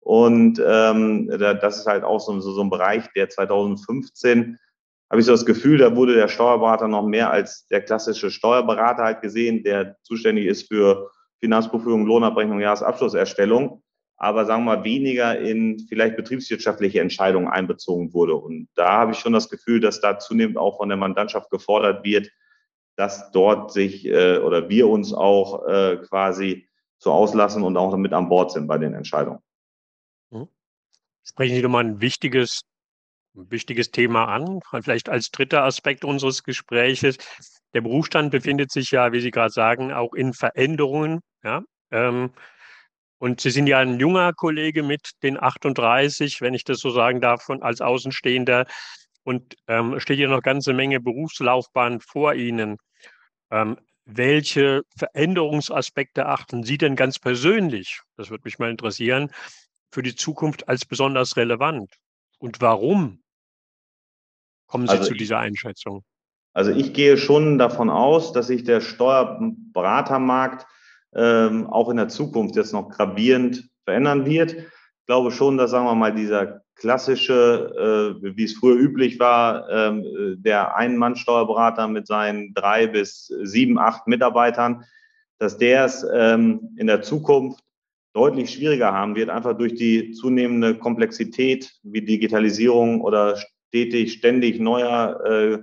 Und 0.01 0.61
ähm, 0.65 1.29
das 1.29 1.79
ist 1.79 1.85
halt 1.85 2.03
auch 2.03 2.19
so, 2.19 2.39
so, 2.39 2.51
so 2.53 2.61
ein 2.61 2.69
Bereich, 2.69 3.05
der 3.15 3.29
2015 3.29 4.57
habe 5.11 5.19
ich 5.19 5.25
so 5.25 5.33
das 5.33 5.45
Gefühl, 5.45 5.77
da 5.77 5.95
wurde 5.95 6.15
der 6.15 6.29
Steuerberater 6.29 6.87
noch 6.87 7.05
mehr 7.05 7.31
als 7.31 7.67
der 7.67 7.81
klassische 7.81 8.31
Steuerberater 8.31 9.03
halt 9.03 9.21
gesehen, 9.21 9.61
der 9.63 9.97
zuständig 10.03 10.45
ist 10.45 10.69
für 10.69 11.11
Finanzbuchführung, 11.41 12.05
Lohnabrechnung, 12.05 12.61
Jahresabschlusserstellung, 12.61 13.83
aber 14.15 14.45
sagen 14.45 14.63
wir 14.63 14.77
mal 14.77 14.83
weniger 14.85 15.37
in 15.37 15.79
vielleicht 15.89 16.15
betriebswirtschaftliche 16.15 17.01
Entscheidungen 17.01 17.49
einbezogen 17.49 18.13
wurde. 18.13 18.35
Und 18.35 18.69
da 18.75 18.99
habe 18.99 19.11
ich 19.11 19.17
schon 19.17 19.33
das 19.33 19.49
Gefühl, 19.49 19.81
dass 19.81 19.99
da 19.99 20.17
zunehmend 20.17 20.57
auch 20.57 20.77
von 20.77 20.87
der 20.87 20.97
Mandantschaft 20.97 21.49
gefordert 21.49 22.05
wird, 22.05 22.29
dass 22.95 23.31
dort 23.31 23.73
sich 23.73 24.05
äh, 24.05 24.37
oder 24.37 24.69
wir 24.69 24.87
uns 24.87 25.13
auch 25.13 25.67
äh, 25.67 25.97
quasi 26.07 26.69
so 26.99 27.11
auslassen 27.11 27.63
und 27.63 27.75
auch 27.75 27.97
mit 27.97 28.13
an 28.13 28.29
Bord 28.29 28.51
sind 28.51 28.67
bei 28.67 28.77
den 28.77 28.93
Entscheidungen. 28.93 29.39
Sprechen 31.23 31.55
Sie 31.55 31.61
nochmal 31.61 31.85
ein 31.85 32.01
wichtiges, 32.01 32.61
ein 33.35 33.49
wichtiges 33.51 33.91
Thema 33.91 34.25
an, 34.25 34.59
vielleicht 34.81 35.09
als 35.09 35.29
dritter 35.29 35.63
Aspekt 35.63 36.03
unseres 36.03 36.43
Gespräches. 36.43 37.17
Der 37.73 37.81
Berufsstand 37.81 38.31
befindet 38.31 38.71
sich 38.71 38.91
ja, 38.91 39.11
wie 39.11 39.21
Sie 39.21 39.31
gerade 39.31 39.51
sagen, 39.51 39.93
auch 39.93 40.13
in 40.13 40.33
Veränderungen. 40.33 41.21
Ja? 41.43 41.63
Ähm, 41.91 42.31
und 43.19 43.39
Sie 43.39 43.51
sind 43.51 43.67
ja 43.67 43.79
ein 43.79 43.99
junger 43.99 44.33
Kollege 44.33 44.83
mit 44.83 45.11
den 45.21 45.41
38, 45.41 46.41
wenn 46.41 46.53
ich 46.53 46.63
das 46.63 46.79
so 46.79 46.89
sagen 46.89 47.21
darf, 47.21 47.43
von, 47.43 47.61
als 47.61 47.79
Außenstehender. 47.79 48.65
Und 49.23 49.55
ähm, 49.67 49.99
steht 49.99 50.17
ja 50.17 50.27
noch 50.27 50.41
ganze 50.41 50.73
Menge 50.73 50.99
Berufslaufbahn 50.99 52.01
vor 52.01 52.33
Ihnen. 52.33 52.77
Ähm, 53.51 53.77
welche 54.05 54.81
Veränderungsaspekte 54.97 56.25
achten 56.25 56.63
Sie 56.63 56.79
denn 56.79 56.95
ganz 56.95 57.19
persönlich, 57.19 58.01
das 58.17 58.31
würde 58.31 58.41
mich 58.45 58.57
mal 58.57 58.71
interessieren, 58.71 59.31
für 59.91 60.03
die 60.03 60.15
Zukunft 60.15 60.67
als 60.67 60.85
besonders 60.85 61.37
relevant? 61.37 61.91
Und 62.39 62.61
warum 62.61 63.21
kommen 64.67 64.87
Sie 64.87 64.93
also 64.93 65.09
zu 65.09 65.13
dieser 65.13 65.39
Einschätzung? 65.39 66.03
Also 66.53 66.71
ich 66.71 66.93
gehe 66.93 67.17
schon 67.17 67.57
davon 67.57 67.89
aus, 67.89 68.33
dass 68.33 68.47
sich 68.47 68.63
der 68.63 68.81
Steuerberatermarkt 68.81 70.65
ähm, 71.13 71.67
auch 71.67 71.89
in 71.89 71.97
der 71.97 72.09
Zukunft 72.09 72.55
jetzt 72.55 72.73
noch 72.73 72.89
gravierend 72.89 73.69
verändern 73.85 74.25
wird. 74.25 74.53
Ich 74.53 75.05
glaube 75.07 75.31
schon, 75.31 75.57
dass, 75.57 75.71
sagen 75.71 75.85
wir 75.85 75.95
mal, 75.95 76.13
dieser 76.13 76.61
klassische, 76.75 78.17
äh, 78.23 78.35
wie 78.35 78.43
es 78.43 78.57
früher 78.57 78.75
üblich 78.75 79.19
war, 79.19 79.69
ähm, 79.69 80.03
der 80.41 80.75
Ein-Mann-Steuerberater 80.75 81.87
mit 81.87 82.07
seinen 82.07 82.53
drei 82.53 82.87
bis 82.87 83.27
sieben, 83.43 83.77
acht 83.77 84.07
Mitarbeitern, 84.07 84.85
dass 85.37 85.57
der 85.57 85.85
es 85.85 86.05
ähm, 86.13 86.75
in 86.77 86.87
der 86.87 87.01
Zukunft 87.01 87.63
deutlich 88.13 88.51
schwieriger 88.51 88.91
haben 88.91 89.15
wird, 89.15 89.29
einfach 89.29 89.57
durch 89.57 89.75
die 89.75 90.11
zunehmende 90.11 90.75
Komplexität 90.75 91.71
wie 91.83 92.01
Digitalisierung 92.01 93.01
oder 93.01 93.37
stetig, 93.69 94.13
ständig 94.13 94.59
neuer 94.59 95.21
äh, 95.25 95.59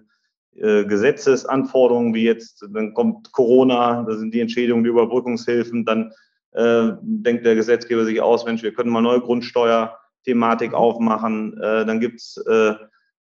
äh, 0.60 0.84
Gesetzesanforderungen, 0.86 2.14
wie 2.14 2.24
jetzt, 2.24 2.66
dann 2.72 2.94
kommt 2.94 3.32
Corona, 3.32 4.04
da 4.08 4.16
sind 4.16 4.32
die 4.34 4.40
Entschädigungen, 4.40 4.84
die 4.84 4.90
Überbrückungshilfen, 4.90 5.84
dann 5.84 6.12
äh, 6.52 6.92
denkt 7.02 7.44
der 7.44 7.54
Gesetzgeber 7.54 8.04
sich 8.04 8.20
aus, 8.20 8.44
Mensch, 8.44 8.62
wir 8.62 8.72
können 8.72 8.90
mal 8.90 9.02
neue 9.02 9.20
Grundsteuerthematik 9.20 10.74
aufmachen, 10.74 11.56
äh, 11.58 11.84
dann 11.84 12.00
gibt's 12.00 12.36
äh, 12.38 12.74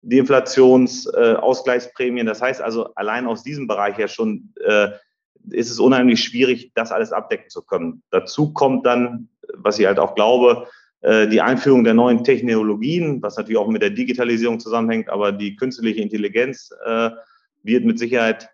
die 0.02 0.20
Inflationsausgleichsprämien. 0.20 2.28
Äh, 2.28 2.30
das 2.30 2.42
heißt 2.42 2.62
also, 2.62 2.94
allein 2.96 3.28
aus 3.28 3.44
diesem 3.44 3.68
Bereich 3.68 3.98
ja 3.98 4.08
schon 4.08 4.54
äh, 4.64 4.92
ist 5.52 5.70
es 5.70 5.80
unheimlich 5.80 6.24
schwierig, 6.24 6.72
das 6.76 6.92
alles 6.92 7.12
abdecken 7.12 7.50
zu 7.50 7.62
können. 7.62 8.04
Dazu 8.12 8.54
kommt 8.54 8.86
dann, 8.86 9.30
was 9.54 9.80
ich 9.80 9.86
halt 9.86 10.00
auch 10.00 10.16
glaube, 10.16 10.68
äh, 11.06 11.28
die 11.28 11.42
Einführung 11.42 11.84
der 11.84 11.94
neuen 11.94 12.24
Technologien, 12.24 13.22
was 13.22 13.38
natürlich 13.38 13.60
auch 13.60 13.68
mit 13.68 13.84
der 13.84 13.92
Digitalisierung 13.92 14.60
zusammenhängt, 14.60 15.08
aber 15.10 15.32
die 15.32 15.56
künstliche 15.56 16.02
Intelligenz 16.02 16.72
äh, 16.84 17.12
wird 17.62 17.86
mit 17.86 18.00
Sicherheit 18.00 18.50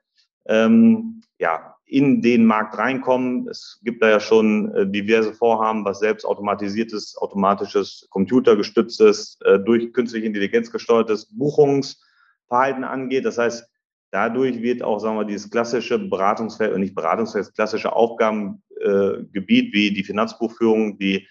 ähm, 0.47 1.21
ja, 1.39 1.75
in 1.85 2.21
den 2.21 2.45
Markt 2.45 2.77
reinkommen. 2.77 3.47
Es 3.47 3.79
gibt 3.83 4.03
da 4.03 4.09
ja 4.09 4.19
schon 4.19 4.73
äh, 4.75 4.85
diverse 4.85 5.33
Vorhaben, 5.33 5.85
was 5.85 5.99
selbst 5.99 6.25
automatisiertes, 6.25 7.15
automatisches, 7.17 8.07
computergestütztes, 8.09 9.39
durch 9.65 9.93
künstliche 9.93 10.25
Intelligenz 10.25 10.71
gesteuertes 10.71 11.27
Buchungsverhalten 11.31 12.83
angeht. 12.83 13.23
Das 13.23 13.37
heißt, 13.37 13.70
dadurch 14.11 14.61
wird 14.61 14.83
auch, 14.83 14.99
sagen 14.99 15.17
wir, 15.17 15.25
dieses 15.25 15.49
klassische 15.49 15.97
Beratungsfeld, 15.97 16.77
nicht 16.77 16.95
Beratungsfeld, 16.95 17.53
klassische 17.55 17.93
Aufgabengebiet 17.93 19.73
wie 19.73 19.91
die 19.93 20.03
Finanzbuchführung, 20.03 20.97
die 20.97 21.27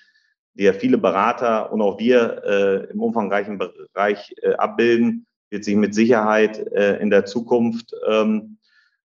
die 0.55 0.65
ja 0.65 0.73
viele 0.73 0.99
Berater 0.99 1.73
und 1.73 1.81
auch 1.81 1.99
wir 1.99 2.43
äh, 2.45 2.91
im 2.91 3.01
umfangreichen 3.01 3.59
Bereich 3.59 4.35
äh, 4.43 4.55
abbilden, 4.55 5.27
wird 5.51 5.65
sich 5.65 5.77
mit 5.77 5.95
Sicherheit 5.95 6.59
äh, 6.73 6.99
in 6.99 7.11
der 7.11 7.25
Zukunft 7.25 7.95
ähm, 8.09 8.59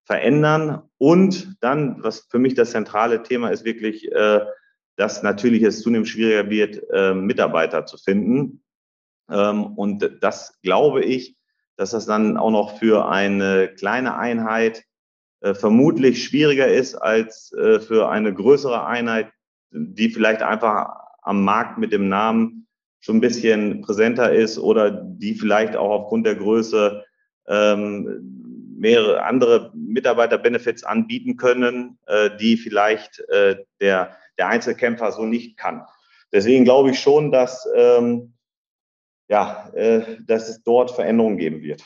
verändern. 0.03 0.83
Und 0.97 1.55
dann, 1.61 2.03
was 2.03 2.27
für 2.29 2.39
mich 2.39 2.53
das 2.53 2.71
zentrale 2.71 3.23
Thema 3.23 3.49
ist, 3.49 3.65
wirklich, 3.65 4.11
äh, 4.11 4.41
dass 4.95 5.23
natürlich 5.23 5.63
es 5.63 5.81
zunehmend 5.81 6.07
schwieriger 6.07 6.49
wird, 6.49 6.83
äh, 6.91 7.13
Mitarbeiter 7.13 7.85
zu 7.85 7.97
finden. 7.97 8.63
Ähm, 9.29 9.65
und 9.77 10.17
das, 10.21 10.59
glaube 10.61 11.03
ich, 11.03 11.34
dass 11.77 11.91
das 11.91 12.05
dann 12.05 12.37
auch 12.37 12.51
noch 12.51 12.77
für 12.77 13.07
eine 13.07 13.67
kleine 13.67 14.17
Einheit 14.17 14.83
äh, 15.41 15.53
vermutlich 15.53 16.23
schwieriger 16.23 16.67
ist 16.67 16.95
als 16.95 17.51
äh, 17.53 17.79
für 17.79 18.09
eine 18.09 18.33
größere 18.33 18.85
Einheit, 18.85 19.31
die 19.71 20.09
vielleicht 20.09 20.41
einfach 20.41 20.95
am 21.21 21.43
Markt 21.43 21.77
mit 21.77 21.91
dem 21.91 22.07
Namen 22.07 22.67
schon 22.99 23.17
ein 23.17 23.21
bisschen 23.21 23.81
präsenter 23.81 24.33
ist 24.33 24.57
oder 24.57 24.89
die 24.89 25.35
vielleicht 25.35 25.75
auch 25.75 25.89
aufgrund 25.89 26.25
der 26.25 26.35
Größe 26.35 27.03
ähm, 27.47 28.75
mehrere 28.77 29.23
andere 29.23 29.71
Mitarbeiter-Benefits 29.75 30.83
anbieten 30.83 31.37
können, 31.37 31.97
äh, 32.07 32.29
die 32.39 32.57
vielleicht 32.57 33.19
äh, 33.29 33.57
der, 33.79 34.15
der 34.37 34.47
Einzelkämpfer 34.47 35.11
so 35.11 35.25
nicht 35.25 35.57
kann. 35.57 35.83
Deswegen 36.31 36.65
glaube 36.65 36.91
ich 36.91 36.99
schon, 36.99 37.31
dass, 37.31 37.67
ähm, 37.75 38.34
ja, 39.27 39.69
äh, 39.73 40.17
dass 40.25 40.49
es 40.49 40.63
dort 40.63 40.91
Veränderungen 40.91 41.37
geben 41.37 41.61
wird. 41.61 41.83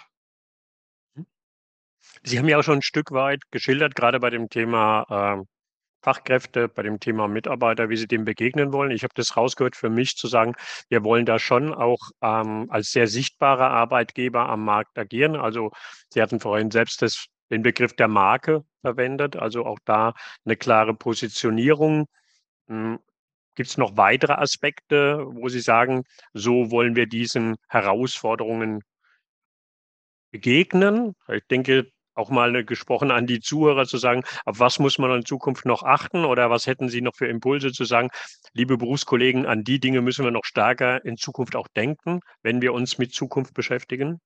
Sie 2.23 2.37
haben 2.37 2.47
ja 2.47 2.59
auch 2.59 2.63
schon 2.63 2.79
ein 2.79 2.81
Stück 2.81 3.11
weit 3.11 3.41
geschildert, 3.51 3.95
gerade 3.95 4.19
bei 4.19 4.29
dem 4.29 4.49
Thema 4.49 5.05
äh, 5.39 5.43
Fachkräfte, 6.01 6.67
bei 6.69 6.83
dem 6.83 6.99
Thema 6.99 7.27
Mitarbeiter, 7.27 7.89
wie 7.89 7.97
sie 7.97 8.07
dem 8.07 8.25
begegnen 8.25 8.71
wollen. 8.71 8.91
Ich 8.91 9.03
habe 9.03 9.13
das 9.15 9.35
rausgehört 9.35 9.75
für 9.75 9.89
mich 9.89 10.15
zu 10.15 10.27
sagen, 10.27 10.53
wir 10.89 11.03
wollen 11.03 11.25
da 11.25 11.39
schon 11.39 11.73
auch 11.73 11.99
ähm, 12.21 12.67
als 12.69 12.91
sehr 12.91 13.07
sichtbarer 13.07 13.69
Arbeitgeber 13.69 14.47
am 14.47 14.63
Markt 14.63 14.97
agieren. 14.97 15.35
Also 15.35 15.71
Sie 16.09 16.21
hatten 16.21 16.39
vorhin 16.39 16.71
selbst 16.71 17.01
das, 17.01 17.27
den 17.51 17.63
Begriff 17.63 17.93
der 17.93 18.07
Marke 18.07 18.63
verwendet, 18.81 19.35
also 19.35 19.65
auch 19.65 19.79
da 19.85 20.13
eine 20.45 20.55
klare 20.55 20.93
Positionierung. 20.93 22.07
Gibt 23.59 23.71
es 23.71 23.77
noch 23.77 23.97
weitere 23.97 24.31
Aspekte, 24.35 25.25
wo 25.31 25.49
Sie 25.49 25.59
sagen, 25.59 26.05
so 26.31 26.71
wollen 26.71 26.95
wir 26.95 27.07
diesen 27.07 27.57
Herausforderungen 27.67 28.83
begegnen? 30.31 31.13
Ich 31.27 31.45
denke, 31.51 31.91
auch 32.13 32.29
mal 32.29 32.63
gesprochen 32.63 33.11
an 33.11 33.27
die 33.27 33.41
Zuhörer 33.41 33.85
zu 33.85 33.97
sagen, 33.97 34.23
auf 34.45 34.61
was 34.61 34.79
muss 34.79 34.97
man 34.97 35.11
in 35.11 35.25
Zukunft 35.25 35.65
noch 35.65 35.83
achten 35.83 36.23
oder 36.23 36.49
was 36.49 36.67
hätten 36.67 36.87
Sie 36.87 37.01
noch 37.01 37.17
für 37.17 37.27
Impulse 37.27 37.73
zu 37.73 37.83
sagen, 37.83 38.07
liebe 38.53 38.77
Berufskollegen, 38.77 39.45
an 39.45 39.65
die 39.65 39.81
Dinge 39.81 39.99
müssen 39.99 40.23
wir 40.23 40.31
noch 40.31 40.45
stärker 40.45 41.03
in 41.03 41.17
Zukunft 41.17 41.57
auch 41.57 41.67
denken, 41.67 42.21
wenn 42.41 42.61
wir 42.61 42.71
uns 42.71 42.97
mit 42.97 43.13
Zukunft 43.13 43.53
beschäftigen? 43.53 44.21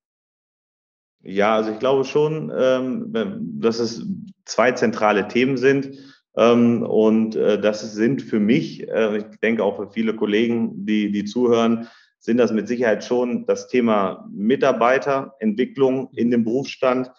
Ja, 1.21 1.55
also 1.55 1.71
ich 1.71 1.79
glaube 1.79 2.05
schon, 2.05 2.51
ähm, 2.55 3.11
dass 3.59 3.79
es 3.79 4.05
zwei 4.45 4.73
zentrale 4.73 5.27
Themen 5.27 5.57
sind. 5.57 5.97
Ähm, 6.35 6.83
und 6.83 7.35
äh, 7.35 7.59
das 7.59 7.93
sind 7.93 8.21
für 8.21 8.39
mich, 8.39 8.87
äh, 8.89 9.17
ich 9.17 9.39
denke 9.41 9.63
auch 9.63 9.77
für 9.77 9.91
viele 9.91 10.15
Kollegen, 10.15 10.85
die, 10.85 11.11
die 11.11 11.25
zuhören, 11.25 11.87
sind 12.19 12.37
das 12.37 12.51
mit 12.51 12.67
Sicherheit 12.67 13.03
schon 13.03 13.45
das 13.45 13.67
Thema 13.67 14.27
Mitarbeiterentwicklung 14.31 16.09
in 16.13 16.31
dem 16.31 16.43
Berufsstand, 16.43 17.11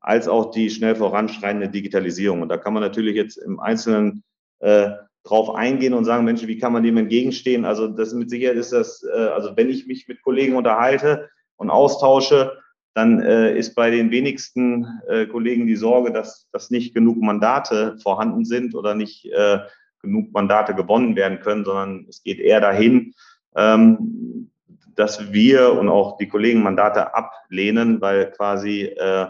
als 0.00 0.28
auch 0.28 0.50
die 0.50 0.70
schnell 0.70 0.94
voranschreitende 0.94 1.68
Digitalisierung. 1.68 2.42
Und 2.42 2.48
da 2.48 2.56
kann 2.56 2.72
man 2.72 2.82
natürlich 2.82 3.16
jetzt 3.16 3.36
im 3.36 3.60
Einzelnen 3.60 4.22
äh, 4.60 4.90
drauf 5.24 5.54
eingehen 5.54 5.94
und 5.94 6.04
sagen, 6.04 6.24
Mensch, 6.24 6.46
wie 6.46 6.58
kann 6.58 6.72
man 6.72 6.82
dem 6.82 6.96
entgegenstehen? 6.96 7.64
Also 7.64 7.88
das 7.88 8.12
mit 8.12 8.30
Sicherheit 8.30 8.56
ist 8.56 8.72
das, 8.72 9.04
äh, 9.04 9.18
also 9.18 9.56
wenn 9.56 9.68
ich 9.68 9.86
mich 9.86 10.08
mit 10.08 10.22
Kollegen 10.22 10.56
unterhalte 10.56 11.28
und 11.56 11.70
austausche, 11.70 12.61
dann 12.94 13.20
äh, 13.20 13.56
ist 13.56 13.74
bei 13.74 13.90
den 13.90 14.10
wenigsten 14.10 14.86
äh, 15.08 15.26
Kollegen 15.26 15.66
die 15.66 15.76
Sorge, 15.76 16.12
dass, 16.12 16.48
dass 16.52 16.70
nicht 16.70 16.94
genug 16.94 17.20
Mandate 17.20 17.96
vorhanden 18.02 18.44
sind 18.44 18.74
oder 18.74 18.94
nicht 18.94 19.26
äh, 19.26 19.60
genug 20.02 20.32
Mandate 20.32 20.74
gewonnen 20.74 21.16
werden 21.16 21.40
können, 21.40 21.64
sondern 21.64 22.06
es 22.08 22.22
geht 22.22 22.38
eher 22.38 22.60
dahin, 22.60 23.14
ähm, 23.56 24.50
dass 24.94 25.32
wir 25.32 25.72
und 25.72 25.88
auch 25.88 26.18
die 26.18 26.28
Kollegen 26.28 26.62
Mandate 26.62 27.14
ablehnen, 27.14 28.00
weil 28.00 28.30
quasi 28.32 28.82
äh, 28.82 29.26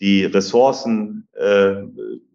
die 0.00 0.24
Ressourcen 0.24 1.28
äh, 1.34 1.76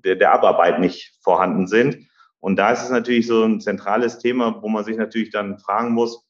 der, 0.03 0.15
der 0.15 0.31
Abarbeit 0.31 0.79
nicht 0.79 1.17
vorhanden 1.21 1.67
sind. 1.67 1.97
Und 2.39 2.55
da 2.55 2.71
ist 2.71 2.83
es 2.83 2.89
natürlich 2.89 3.27
so 3.27 3.43
ein 3.43 3.59
zentrales 3.59 4.19
Thema, 4.19 4.61
wo 4.61 4.69
man 4.69 4.83
sich 4.83 4.97
natürlich 4.97 5.31
dann 5.31 5.59
fragen 5.59 5.91
muss, 5.91 6.25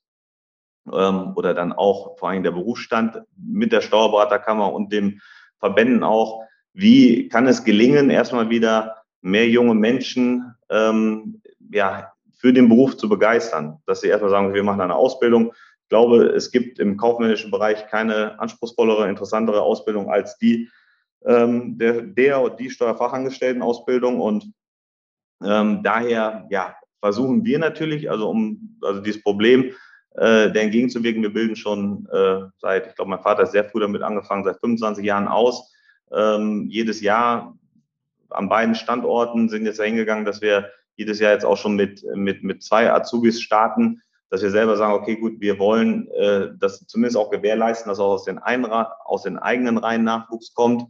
ähm, 0.91 1.34
oder 1.36 1.54
dann 1.54 1.74
auch 1.74 2.17
vor 2.17 2.30
allem 2.30 2.44
der 2.44 2.52
Berufsstand 2.52 3.22
mit 3.38 3.72
der 3.72 3.82
Steuerberaterkammer 3.82 4.72
und 4.72 4.91
dem 4.91 5.20
Verbänden 5.60 6.04
auch, 6.04 6.44
wie 6.74 7.28
kann 7.30 7.48
es 7.48 7.63
gelingen, 7.63 8.10
erstmal 8.10 8.50
wieder 8.50 8.96
mehr 9.22 9.48
junge 9.48 9.76
Menschen 9.76 10.56
ähm, 10.70 11.41
ja, 11.72 12.12
für 12.32 12.54
den 12.54 12.70
Beruf 12.70 12.98
zu 12.98 13.08
begeistern, 13.08 13.78
dass 13.86 14.02
sie 14.02 14.08
erstmal 14.08 14.32
sagen, 14.32 14.54
wir 14.54 14.63
machen 14.63 14.82
eine 14.82 14.96
Ausbildung. 14.96 15.54
Ich 15.84 15.89
glaube, 15.89 16.24
es 16.26 16.52
gibt 16.52 16.80
im 16.80 16.98
kaufmännischen 16.98 17.52
Bereich 17.52 17.88
keine 17.88 18.39
anspruchsvollere, 18.39 19.08
interessantere 19.10 19.62
Ausbildung 19.62 20.10
als 20.10 20.38
die, 20.38 20.70
ähm, 21.26 21.78
der, 21.78 22.02
der 22.02 22.41
und 22.41 22.60
die 22.60 22.70
Steuerfachangestelltenausbildung. 22.70 24.20
Und 24.20 24.52
ähm, 25.44 25.84
daher 25.84 26.48
ja, 26.50 26.76
versuchen 27.00 27.46
wir 27.46 27.60
natürlich, 27.60 28.10
also 28.10 28.30
um 28.30 28.78
also 28.82 29.02
dieses 29.02 29.22
Problem 29.22 29.74
äh, 30.15 30.52
der 30.52 30.63
entgegenzuwirken, 30.63 31.21
wir 31.21 31.34
bilden 31.34 31.56
schon 31.56 32.08
äh, 32.12 32.41
seit, 32.60 32.88
ich 32.88 32.95
glaube, 32.95 33.12
mein 33.12 33.21
Vater 33.21 33.43
ist 33.43 33.52
sehr 33.52 33.65
früh 33.65 33.80
damit 33.80 34.02
angefangen, 34.02 34.43
seit 34.43 34.60
25 34.60 35.06
Jahren 35.06 35.28
aus. 35.28 35.74
Ähm, 36.12 36.67
jedes 36.69 37.02
Jahr 37.02 37.58
an 38.30 38.50
beiden 38.50 38.76
Standorten 38.76 39.50
sind 39.50 39.65
jetzt 39.65 39.82
hingegangen, 39.82 40.26
dass 40.26 40.41
wir 40.41 40.69
jedes 40.95 41.19
Jahr 41.19 41.32
jetzt 41.32 41.45
auch 41.45 41.58
schon 41.58 41.76
mit, 41.76 42.04
mit, 42.15 42.43
mit 42.43 42.63
zwei 42.63 42.91
Azubis 42.91 43.41
starten, 43.41 44.02
dass 44.30 44.41
wir 44.41 44.52
selber 44.52 44.78
sagen, 44.78 44.93
okay, 44.93 45.15
gut, 45.15 45.39
wir 45.39 45.60
wollen 45.60 46.10
äh, 46.12 46.50
das 46.58 46.86
zumindest 46.88 47.17
auch 47.17 47.30
gewährleisten, 47.30 47.89
dass 47.89 48.00
auch 48.00 48.13
aus 48.13 48.26
den, 48.26 48.38
Einra 48.38 48.95
aus 49.06 49.24
den 49.24 49.38
eigenen 49.38 49.78
Reihen 49.78 50.04
Nachwuchs 50.04 50.54
kommt. 50.54 50.84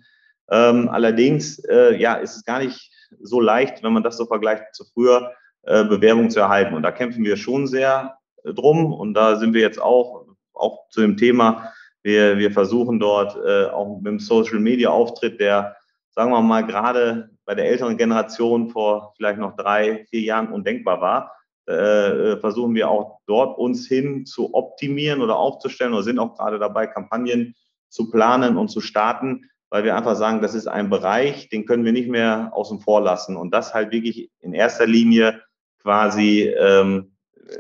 Ähm, 0.50 0.90
allerdings 0.90 1.60
äh, 1.66 1.96
ja, 1.96 2.16
ist 2.16 2.36
es 2.36 2.46
gar 2.46 2.60
nicht 2.60 2.92
so 3.22 3.40
leicht, 3.40 3.84
wenn 3.84 3.94
man 3.94 4.04
das 4.04 4.18
so 4.18 4.26
vergleicht 4.26 4.74
zu 4.74 4.86
früher, 4.94 5.32
äh, 5.64 5.84
Bewerbung 5.84 6.30
zu 6.30 6.40
erhalten. 6.40 6.76
Und 6.76 6.84
da 6.84 6.92
kämpfen 6.92 7.24
wir 7.24 7.38
schon 7.38 7.68
sehr 7.68 8.16
drum. 8.44 8.94
Und 8.94 9.14
da 9.14 9.38
sind 9.38 9.54
wir 9.54 9.62
jetzt 9.62 9.82
auch, 9.82 10.26
auch 10.54 10.90
zu 10.90 11.02
dem 11.02 11.18
Thema, 11.18 11.72
wir, 12.04 12.38
wir 12.38 12.52
versuchen 12.52 13.00
dort 13.00 13.38
äh, 13.46 13.66
auch 13.66 13.98
mit 13.98 14.08
dem 14.08 14.20
Social 14.20 14.60
Media 14.60 14.90
Auftritt, 14.90 15.40
der, 15.40 15.76
sagen 16.10 16.32
wir 16.32 16.42
mal, 16.42 16.66
gerade 16.66 17.30
bei 17.46 17.56
der 17.56 17.70
älteren 17.70 17.98
Generation 17.98 18.70
vor 18.70 19.14
vielleicht 19.18 19.40
noch 19.40 19.56
drei, 19.56 20.06
vier 20.10 20.22
Jahren 20.22 20.52
undenkbar 20.52 21.02
war, 21.02 21.32
äh, 21.68 21.74
äh 21.74 22.38
versuchen 22.40 22.74
wir 22.74 22.90
auch 22.90 23.20
dort 23.28 23.58
uns 23.58 23.88
hin 23.88 24.26
zu 24.26 24.54
optimieren 24.54 25.22
oder 25.22 25.38
aufzustellen 25.38 25.94
oder 25.94 26.04
sind 26.04 26.20
auch 26.20 26.36
gerade 26.36 26.60
dabei, 26.60 26.88
Kampagnen 26.88 27.56
zu 27.90 28.10
planen 28.10 28.58
und 28.58 28.70
zu 28.70 28.82
starten, 28.82 29.50
weil 29.70 29.84
wir 29.84 29.96
einfach 29.96 30.16
sagen, 30.16 30.42
das 30.42 30.56
ist 30.56 30.68
ein 30.68 30.90
Bereich, 30.90 31.50
den 31.50 31.66
können 31.66 31.86
wir 31.86 31.92
nicht 31.92 32.10
mehr 32.10 32.52
außen 32.54 32.80
vor 32.80 33.02
lassen. 33.02 33.38
Und 33.38 33.54
das 33.54 33.74
halt 33.74 33.92
wirklich 33.92 34.32
in 34.40 34.54
erster 34.54 34.88
Linie 34.88 35.42
quasi 35.82 36.44
ähm, 36.44 37.16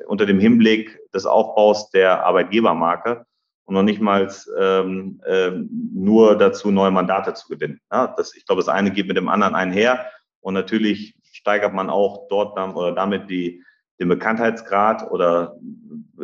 unter 0.08 0.26
dem 0.26 0.40
Hinblick 0.40 1.00
des 1.14 1.26
Aufbaus 1.26 1.90
der 1.90 2.26
Arbeitgebermarke 2.26 3.26
und 3.66 3.76
noch 3.76 3.84
nicht 3.84 4.02
mal 4.02 4.30
ähm, 4.60 5.22
äh, 5.26 5.52
nur 5.94 6.38
dazu, 6.38 6.72
neue 6.72 6.92
Mandate 6.92 7.34
zu 7.34 7.48
gewinnen. 7.48 7.80
Ja, 7.92 8.08
das, 8.08 8.36
ich 8.36 8.46
glaube, 8.46 8.62
das 8.62 8.70
eine 8.70 8.92
geht 8.92 9.08
mit 9.08 9.18
dem 9.18 9.30
anderen 9.30 9.56
einher. 9.56 10.08
Und 10.42 10.56
natürlich 10.56 11.16
steigert 11.32 11.74
man 11.74 11.90
auch 11.90 12.28
dort 12.28 12.58
dann 12.58 12.74
oder 12.74 12.92
damit 12.92 13.30
die, 13.30 13.64
den 14.00 14.10
Bekanntheitsgrad 14.10 15.10
oder 15.12 15.56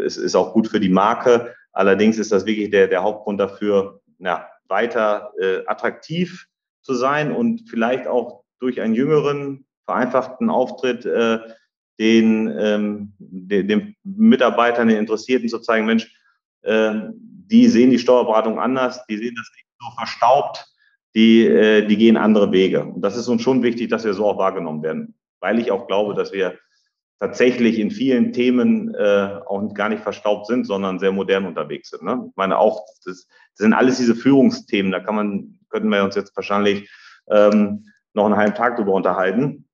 es 0.03 0.17
ist 0.17 0.35
auch 0.35 0.53
gut 0.53 0.67
für 0.67 0.79
die 0.79 0.89
Marke. 0.89 1.53
Allerdings 1.71 2.17
ist 2.17 2.31
das 2.31 2.45
wirklich 2.45 2.69
der, 2.69 2.87
der 2.87 3.03
Hauptgrund 3.03 3.39
dafür, 3.39 4.01
ja, 4.19 4.49
weiter 4.67 5.31
äh, 5.39 5.65
attraktiv 5.67 6.47
zu 6.81 6.93
sein 6.93 7.31
und 7.31 7.69
vielleicht 7.69 8.07
auch 8.07 8.43
durch 8.59 8.81
einen 8.81 8.95
jüngeren, 8.95 9.65
vereinfachten 9.85 10.49
Auftritt 10.49 11.05
äh, 11.05 11.39
den, 11.99 12.53
ähm, 12.59 13.13
den, 13.47 13.67
den 13.67 13.95
Mitarbeitern, 14.03 14.87
den 14.87 14.97
Interessierten 14.97 15.49
zu 15.49 15.59
zeigen, 15.59 15.85
Mensch, 15.85 16.11
äh, 16.63 16.93
die 17.13 17.67
sehen 17.67 17.91
die 17.91 17.99
Steuerberatung 17.99 18.59
anders, 18.59 19.05
die 19.07 19.17
sehen 19.17 19.35
das 19.35 19.49
nicht 19.55 19.67
so 19.79 19.89
verstaubt, 19.97 20.65
die, 21.15 21.45
äh, 21.45 21.85
die 21.85 21.97
gehen 21.97 22.17
andere 22.17 22.51
Wege. 22.51 22.83
Und 22.83 23.01
das 23.01 23.17
ist 23.17 23.27
uns 23.27 23.41
schon 23.41 23.63
wichtig, 23.63 23.89
dass 23.89 24.05
wir 24.05 24.13
so 24.13 24.25
auch 24.25 24.37
wahrgenommen 24.37 24.83
werden, 24.83 25.15
weil 25.39 25.59
ich 25.59 25.71
auch 25.71 25.87
glaube, 25.87 26.13
dass 26.13 26.33
wir 26.33 26.57
tatsächlich 27.19 27.79
in 27.79 27.89
vielen 27.89 28.31
Themen 28.31 28.93
äh, 28.93 29.39
auch 29.45 29.73
gar 29.73 29.89
nicht 29.89 30.03
verstaubt 30.03 30.45
sind, 30.45 30.65
sondern 30.65 30.99
sehr 30.99 31.11
modern 31.11 31.45
unterwegs 31.45 31.89
sind. 31.89 32.03
Ne? 32.03 32.25
Ich 32.29 32.35
meine 32.35 32.57
auch, 32.59 32.85
das, 33.05 33.25
das 33.25 33.27
sind 33.55 33.73
alles 33.73 33.97
diese 33.97 34.15
Führungsthemen, 34.15 34.91
da 34.91 34.99
kann 34.99 35.15
man, 35.15 35.59
könnten 35.69 35.89
wir 35.89 36.03
uns 36.03 36.15
jetzt 36.15 36.35
wahrscheinlich 36.35 36.89
ähm, 37.29 37.85
noch 38.13 38.25
einen 38.25 38.37
halben 38.37 38.55
Tag 38.55 38.75
drüber 38.75 38.93
unterhalten. 38.93 39.67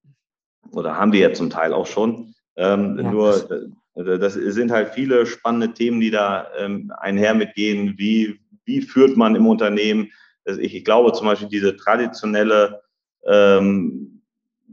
Oder 0.71 0.97
haben 0.97 1.11
wir 1.11 1.19
ja 1.19 1.33
zum 1.33 1.49
Teil 1.49 1.73
auch 1.73 1.85
schon. 1.85 2.32
Ähm, 2.55 2.97
ja. 2.97 3.11
Nur 3.11 3.51
äh, 3.95 4.19
das 4.19 4.33
sind 4.33 4.71
halt 4.71 4.89
viele 4.89 5.25
spannende 5.25 5.73
Themen, 5.73 5.99
die 5.99 6.11
da 6.11 6.47
ähm, 6.57 6.91
einher 6.97 7.33
mitgehen. 7.33 7.95
Wie, 7.97 8.39
wie 8.65 8.81
führt 8.81 9.17
man 9.17 9.35
im 9.35 9.47
Unternehmen? 9.47 10.11
Also 10.45 10.59
ich, 10.59 10.75
ich 10.75 10.85
glaube 10.85 11.13
zum 11.13 11.27
Beispiel 11.27 11.49
diese 11.49 11.75
traditionelle 11.77 12.81
ähm, 13.25 14.21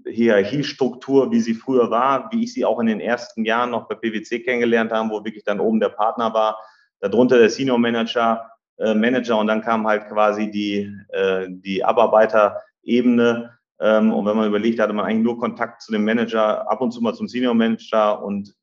Hierarchiestruktur, 0.06 1.30
wie 1.30 1.40
sie 1.40 1.54
früher 1.54 1.90
war, 1.90 2.30
wie 2.32 2.44
ich 2.44 2.54
sie 2.54 2.64
auch 2.64 2.80
in 2.80 2.86
den 2.86 3.00
ersten 3.00 3.44
Jahren 3.44 3.70
noch 3.70 3.86
bei 3.86 3.94
PwC 3.94 4.40
kennengelernt 4.40 4.92
habe, 4.92 5.10
wo 5.10 5.24
wirklich 5.24 5.44
dann 5.44 5.60
oben 5.60 5.80
der 5.80 5.90
Partner 5.90 6.32
war, 6.32 6.58
darunter 7.00 7.38
der 7.38 7.50
Senior 7.50 7.78
Manager, 7.78 8.50
äh, 8.78 8.94
Manager 8.94 9.38
und 9.38 9.46
dann 9.46 9.62
kam 9.62 9.86
halt 9.86 10.08
quasi 10.08 10.50
die, 10.50 10.90
äh, 11.10 11.46
die 11.48 11.84
Abarbeiterebene. 11.84 13.58
Ähm, 13.80 14.12
und 14.12 14.26
wenn 14.26 14.36
man 14.36 14.48
überlegt, 14.48 14.78
hatte 14.78 14.92
man 14.92 15.06
eigentlich 15.06 15.24
nur 15.24 15.38
Kontakt 15.38 15.82
zu 15.82 15.90
dem 15.90 16.04
Manager, 16.04 16.70
ab 16.70 16.80
und 16.80 16.92
zu 16.92 17.00
mal 17.00 17.14
zum 17.14 17.28
Senior 17.28 17.54
Manager 17.54 18.22
und 18.22 18.54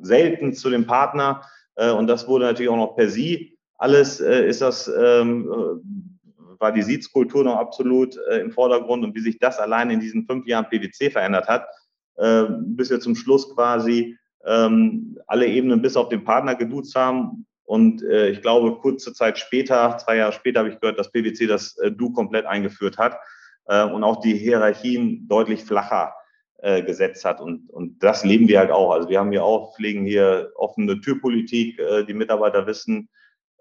selten 0.00 0.54
zu 0.54 0.70
dem 0.70 0.86
Partner. 0.86 1.42
Äh, 1.74 1.90
und 1.90 2.06
das 2.06 2.28
wurde 2.28 2.46
natürlich 2.46 2.70
auch 2.70 2.76
noch 2.76 2.94
per 2.94 3.08
Sie. 3.08 3.58
Alles 3.76 4.20
äh, 4.20 4.46
ist 4.46 4.60
das, 4.60 4.88
ähm, 4.88 5.50
äh, 5.50 6.60
war 6.60 6.70
die 6.70 6.82
Sitzkultur 6.82 7.42
noch 7.42 7.56
absolut 7.56 8.16
äh, 8.30 8.38
im 8.38 8.52
Vordergrund 8.52 9.04
und 9.04 9.14
wie 9.16 9.20
sich 9.20 9.38
das 9.38 9.58
allein 9.58 9.90
in 9.90 10.00
diesen 10.00 10.24
fünf 10.24 10.46
Jahren 10.46 10.68
PwC 10.68 11.10
verändert 11.10 11.48
hat, 11.48 11.66
äh, 12.16 12.44
bis 12.48 12.90
wir 12.90 13.00
zum 13.00 13.16
Schluss 13.16 13.52
quasi 13.52 14.16
ähm, 14.46 15.18
alle 15.26 15.46
Ebenen 15.46 15.82
bis 15.82 15.96
auf 15.96 16.10
den 16.10 16.22
Partner 16.22 16.54
geduzt 16.54 16.94
haben. 16.94 17.44
Und 17.64 18.02
äh, 18.04 18.28
ich 18.28 18.40
glaube, 18.40 18.76
kurze 18.76 19.12
Zeit 19.14 19.36
später, 19.38 19.96
zwei 19.98 20.16
Jahre 20.18 20.32
später, 20.32 20.60
habe 20.60 20.68
ich 20.68 20.78
gehört, 20.78 20.98
dass 20.98 21.10
PwC 21.10 21.46
das 21.46 21.76
Du 21.96 22.12
komplett 22.12 22.46
eingeführt 22.46 22.98
hat 22.98 23.16
äh, 23.66 23.84
und 23.84 24.04
auch 24.04 24.20
die 24.20 24.36
Hierarchien 24.36 25.26
deutlich 25.28 25.64
flacher 25.64 26.14
äh, 26.58 26.82
gesetzt 26.82 27.24
hat. 27.24 27.40
Und, 27.40 27.68
und 27.70 28.02
das 28.02 28.24
leben 28.24 28.48
wir 28.48 28.58
halt 28.58 28.70
auch. 28.70 28.92
Also 28.92 29.08
wir 29.08 29.18
haben 29.18 29.30
hier 29.30 29.44
auch, 29.44 29.74
pflegen 29.76 30.06
hier 30.06 30.50
offene 30.56 31.00
Türpolitik. 31.00 31.78
Äh, 31.78 32.04
die 32.04 32.14
Mitarbeiter 32.14 32.66
wissen, 32.66 33.08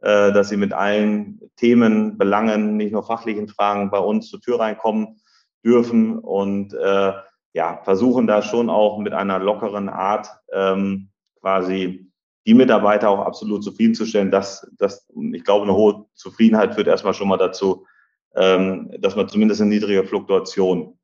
äh, 0.01 0.31
dass 0.31 0.49
sie 0.49 0.57
mit 0.57 0.73
allen 0.73 1.41
Themen, 1.57 2.17
Belangen, 2.17 2.77
nicht 2.77 2.93
nur 2.93 3.03
fachlichen 3.03 3.47
Fragen 3.47 3.91
bei 3.91 3.99
uns 3.99 4.29
zur 4.29 4.41
Tür 4.41 4.59
reinkommen 4.59 5.19
dürfen. 5.65 6.17
Und 6.17 6.73
äh, 6.73 7.13
ja, 7.53 7.81
versuchen 7.83 8.25
da 8.25 8.41
schon 8.41 8.69
auch 8.69 8.97
mit 8.99 9.13
einer 9.13 9.39
lockeren 9.39 9.89
Art 9.89 10.27
ähm, 10.53 11.09
quasi 11.41 12.09
die 12.45 12.53
Mitarbeiter 12.53 13.09
auch 13.09 13.19
absolut 13.19 13.63
zufriedenzustellen. 13.63 14.31
dass 14.31 14.69
dass, 14.77 15.07
ich 15.33 15.43
glaube, 15.43 15.63
eine 15.63 15.75
hohe 15.75 16.05
Zufriedenheit 16.13 16.75
führt 16.75 16.87
erstmal 16.87 17.13
schon 17.13 17.27
mal 17.27 17.37
dazu, 17.37 17.85
dass 18.33 19.15
man 19.15 19.29
zumindest 19.29 19.61
eine 19.61 19.69
niedrige 19.69 20.03
Fluktuation 20.05 20.97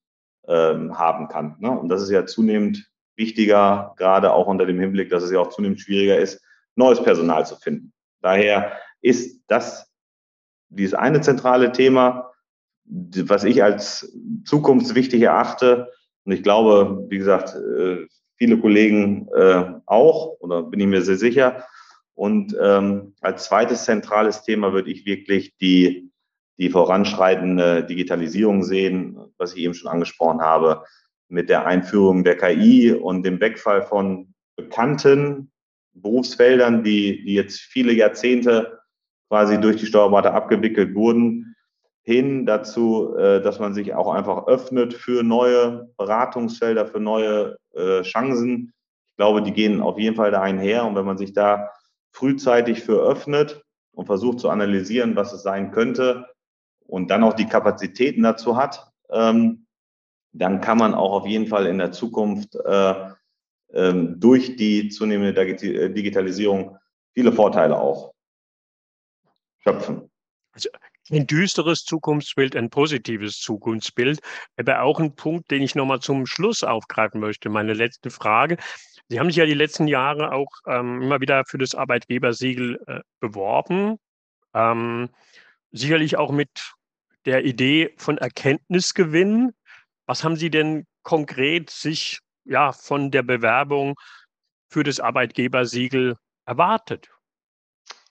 ähm, 0.48 0.98
haben 0.98 1.28
kann. 1.28 1.56
Ne? 1.60 1.70
Und 1.70 1.90
das 1.90 2.02
ist 2.02 2.10
ja 2.10 2.26
zunehmend 2.26 2.90
wichtiger, 3.16 3.94
gerade 3.98 4.34
auch 4.34 4.48
unter 4.48 4.66
dem 4.66 4.80
Hinblick, 4.80 5.10
dass 5.12 5.22
es 5.22 5.32
ja 5.32 5.40
auch 5.40 5.50
zunehmend 5.50 5.80
schwieriger 5.80 6.18
ist, 6.18 6.42
neues 6.76 7.04
Personal 7.04 7.46
zu 7.46 7.56
finden. 7.58 7.94
Daher 8.22 8.72
ist 9.02 9.44
das 9.48 9.92
dieses 10.70 10.96
eine 10.96 11.22
zentrale 11.22 11.72
Thema, 11.72 12.32
was 12.86 13.44
ich 13.44 13.62
als 13.62 14.12
zukunftswichtig 14.46 15.22
erachte, 15.22 15.92
und 16.30 16.34
ich 16.34 16.44
glaube, 16.44 17.06
wie 17.10 17.18
gesagt, 17.18 17.56
äh, 17.56 18.06
viele 18.38 18.60
Kollegen 18.60 19.28
äh, 19.36 19.66
auch, 19.88 20.40
oder 20.40 20.64
bin 20.64 20.80
ich 20.80 20.86
mir 20.86 21.02
sehr 21.02 21.18
sicher. 21.18 21.66
Und 22.14 22.56
ähm, 22.62 23.16
als 23.22 23.46
zweites 23.46 23.86
zentrales 23.86 24.44
Thema 24.44 24.72
würde 24.72 24.92
ich 24.92 25.06
wirklich 25.06 25.56
die, 25.58 26.09
die 26.60 26.70
voranschreitende 26.70 27.86
Digitalisierung 27.86 28.64
sehen, 28.64 29.18
was 29.38 29.54
ich 29.54 29.64
eben 29.64 29.74
schon 29.74 29.90
angesprochen 29.90 30.42
habe, 30.42 30.84
mit 31.30 31.50
der 31.50 31.66
Einführung 31.66 32.24
der 32.24 32.36
KI 32.36 32.92
und 32.92 33.24
dem 33.24 33.40
Wegfall 33.40 33.82
von 33.82 34.34
bekannten 34.58 35.52
Berufsfeldern, 35.94 36.84
die, 36.84 37.24
die 37.24 37.34
jetzt 37.34 37.60
viele 37.60 37.94
Jahrzehnte 37.94 38.80
quasi 39.30 39.60
durch 39.60 39.78
die 39.78 39.86
Steuerberater 39.86 40.34
abgewickelt 40.34 40.96
wurden, 40.96 41.56
hin 42.04 42.46
dazu, 42.46 43.16
äh, 43.16 43.42
dass 43.42 43.60
man 43.60 43.74
sich 43.74 43.94
auch 43.94 44.12
einfach 44.12 44.48
öffnet 44.48 44.94
für 44.94 45.24
neue 45.24 45.90
Beratungsfelder, 45.98 46.88
für 46.88 47.00
neue 47.00 47.58
äh, 47.74 48.02
Chancen. 48.02 48.74
Ich 49.08 49.16
glaube, 49.16 49.44
die 49.44 49.54
gehen 49.54 49.82
auf 49.82 49.98
jeden 49.98 50.16
Fall 50.16 50.32
da 50.32 50.42
einher. 50.42 50.86
Und 50.86 50.96
wenn 50.96 51.06
man 51.06 51.18
sich 51.18 51.34
da 51.34 51.70
frühzeitig 52.12 52.82
für 52.82 53.00
öffnet 53.02 53.62
und 53.94 54.08
versucht 54.08 54.40
zu 54.40 54.50
analysieren, 54.50 55.16
was 55.16 55.32
es 55.32 55.44
sein 55.44 55.72
könnte 55.72 56.26
und 56.90 57.10
dann 57.10 57.24
auch 57.24 57.34
die 57.34 57.48
Kapazitäten 57.48 58.24
dazu 58.24 58.58
hat, 58.58 58.92
ähm, 59.10 59.66
dann 60.32 60.62
kann 60.62 60.78
man 60.78 60.94
auch 60.94 61.12
auf 61.12 61.28
jeden 61.28 61.48
Fall 61.48 61.66
in 61.66 61.78
der 61.78 61.92
Zukunft 61.92 62.56
äh, 62.56 62.96
ähm, 63.74 64.20
durch 64.20 64.56
die 64.56 64.90
zunehmende 64.90 65.34
Digitalisierung 65.94 66.78
viele 67.14 67.32
Vorteile 67.32 67.80
auch 67.80 68.14
schöpfen. 69.60 70.10
Also 70.52 70.70
ein 71.12 71.26
düsteres 71.26 71.84
Zukunftsbild, 71.86 72.56
ein 72.56 72.70
positives 72.70 73.40
Zukunftsbild. 73.40 74.20
Aber 74.58 74.82
auch 74.82 75.00
ein 75.00 75.16
Punkt, 75.16 75.50
den 75.52 75.62
ich 75.64 75.76
nochmal 75.76 76.00
zum 76.00 76.26
Schluss 76.26 76.64
aufgreifen 76.64 77.20
möchte. 77.20 77.50
Meine 77.50 77.74
letzte 77.74 78.10
Frage. 78.10 78.58
Sie 79.08 79.20
haben 79.20 79.28
sich 79.28 79.38
ja 79.38 79.46
die 79.46 79.56
letzten 79.56 79.88
Jahre 79.88 80.32
auch 80.32 80.52
ähm, 80.68 81.02
immer 81.02 81.20
wieder 81.20 81.44
für 81.46 81.58
das 81.58 81.74
Arbeitgebersiegel 81.74 82.80
äh, 82.86 83.00
beworben. 83.20 83.98
Ähm, 84.54 85.10
sicherlich 85.72 86.18
auch 86.18 86.32
mit 86.32 86.76
der 87.26 87.46
Idee 87.46 87.94
von 87.98 88.18
Erkenntnisgewinn. 88.18 89.54
Was 90.06 90.24
haben 90.24 90.36
Sie 90.36 90.50
denn 90.50 90.86
konkret 91.04 91.70
sich 91.70 92.20
ja 92.46 92.72
von 92.72 93.12
der 93.12 93.24
Bewerbung 93.24 93.96
für 94.70 94.84
das 94.84 95.00
Arbeitgebersiegel 95.00 96.16
erwartet? 96.46 97.10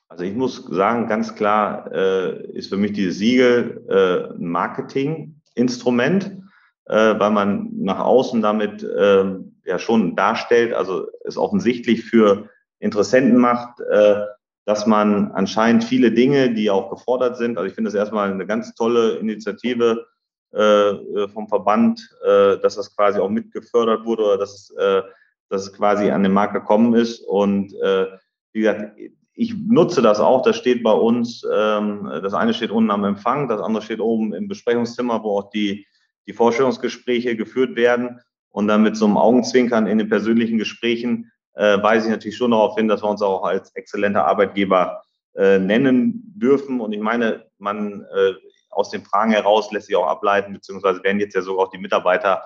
Also 0.08 0.24
ich 0.24 0.34
muss 0.34 0.64
sagen, 0.70 1.06
ganz 1.06 1.34
klar 1.34 1.92
äh, 1.92 2.42
ist 2.52 2.70
für 2.70 2.78
mich 2.78 2.92
dieses 2.92 3.18
Siegel 3.18 3.84
äh, 3.88 4.34
ein 4.34 4.48
Marketinginstrument, 4.48 6.42
äh, 6.86 7.18
weil 7.18 7.30
man 7.30 7.68
nach 7.72 7.98
außen 7.98 8.40
damit 8.40 8.82
äh, 8.82 9.24
ja 9.64 9.78
schon 9.78 10.16
darstellt, 10.16 10.72
also 10.72 11.08
es 11.24 11.36
offensichtlich 11.36 12.04
für 12.04 12.48
Interessenten 12.78 13.36
macht, 13.36 13.80
äh, 13.80 14.22
dass 14.68 14.84
man 14.84 15.32
anscheinend 15.32 15.82
viele 15.82 16.12
Dinge, 16.12 16.52
die 16.52 16.68
auch 16.68 16.90
gefordert 16.90 17.38
sind, 17.38 17.56
also 17.56 17.66
ich 17.66 17.74
finde 17.74 17.88
das 17.88 17.94
erstmal 17.94 18.30
eine 18.30 18.44
ganz 18.44 18.74
tolle 18.74 19.16
Initiative 19.16 20.04
äh, 20.52 21.26
vom 21.28 21.48
Verband, 21.48 22.06
äh, 22.22 22.58
dass 22.58 22.76
das 22.76 22.94
quasi 22.94 23.18
auch 23.18 23.30
mitgefördert 23.30 24.04
wurde 24.04 24.24
oder 24.24 24.36
dass 24.36 24.52
es, 24.52 24.76
äh, 24.76 25.00
dass 25.48 25.62
es 25.62 25.72
quasi 25.72 26.10
an 26.10 26.22
den 26.22 26.32
Markt 26.32 26.52
gekommen 26.52 26.92
ist 26.92 27.20
und 27.20 27.72
äh, 27.80 28.08
wie 28.52 28.60
gesagt, 28.60 28.92
ich 29.32 29.54
nutze 29.56 30.02
das 30.02 30.20
auch, 30.20 30.42
das 30.42 30.58
steht 30.58 30.82
bei 30.82 30.92
uns, 30.92 31.42
ähm, 31.50 32.06
das 32.22 32.34
eine 32.34 32.52
steht 32.52 32.70
unten 32.70 32.90
am 32.90 33.04
Empfang, 33.04 33.48
das 33.48 33.62
andere 33.62 33.82
steht 33.82 34.00
oben 34.00 34.34
im 34.34 34.48
Besprechungszimmer, 34.48 35.22
wo 35.22 35.38
auch 35.38 35.48
die, 35.48 35.86
die 36.26 36.34
Vorstellungsgespräche 36.34 37.36
geführt 37.36 37.74
werden. 37.74 38.20
Und 38.50 38.68
dann 38.68 38.82
mit 38.82 38.96
so 38.96 39.06
einem 39.06 39.16
Augenzwinkern 39.16 39.86
in 39.86 39.98
den 39.98 40.08
persönlichen 40.08 40.58
Gesprächen 40.58 41.30
äh, 41.58 41.82
weise 41.82 42.06
ich 42.06 42.12
natürlich 42.12 42.36
schon 42.36 42.52
darauf 42.52 42.76
hin, 42.76 42.88
dass 42.88 43.02
wir 43.02 43.10
uns 43.10 43.22
auch 43.22 43.44
als 43.44 43.74
exzellenter 43.74 44.26
Arbeitgeber 44.26 45.02
äh, 45.34 45.58
nennen 45.58 46.22
dürfen. 46.36 46.80
Und 46.80 46.92
ich 46.92 47.00
meine, 47.00 47.46
man 47.58 48.06
äh, 48.14 48.32
aus 48.70 48.90
den 48.90 49.04
Fragen 49.04 49.32
heraus 49.32 49.70
lässt 49.72 49.86
sich 49.86 49.96
auch 49.96 50.06
ableiten, 50.06 50.52
beziehungsweise 50.52 51.02
werden 51.02 51.20
jetzt 51.20 51.34
ja 51.34 51.42
sogar 51.42 51.66
auch 51.66 51.70
die 51.70 51.78
Mitarbeiter 51.78 52.42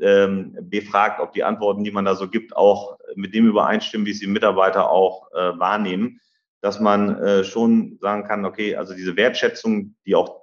ähm, 0.00 0.56
befragt, 0.62 1.20
ob 1.20 1.32
die 1.32 1.44
Antworten, 1.44 1.84
die 1.84 1.90
man 1.90 2.04
da 2.04 2.14
so 2.14 2.28
gibt, 2.28 2.56
auch 2.56 2.98
mit 3.14 3.34
dem 3.34 3.46
übereinstimmen, 3.46 4.06
wie 4.06 4.10
es 4.10 4.20
die 4.20 4.26
Mitarbeiter 4.26 4.90
auch 4.90 5.30
äh, 5.32 5.58
wahrnehmen 5.58 6.20
dass 6.66 6.80
man 6.80 7.16
äh, 7.22 7.44
schon 7.44 7.96
sagen 8.00 8.24
kann, 8.24 8.44
okay, 8.44 8.74
also 8.74 8.92
diese 8.92 9.16
Wertschätzung, 9.16 9.94
die 10.04 10.16
auch 10.16 10.42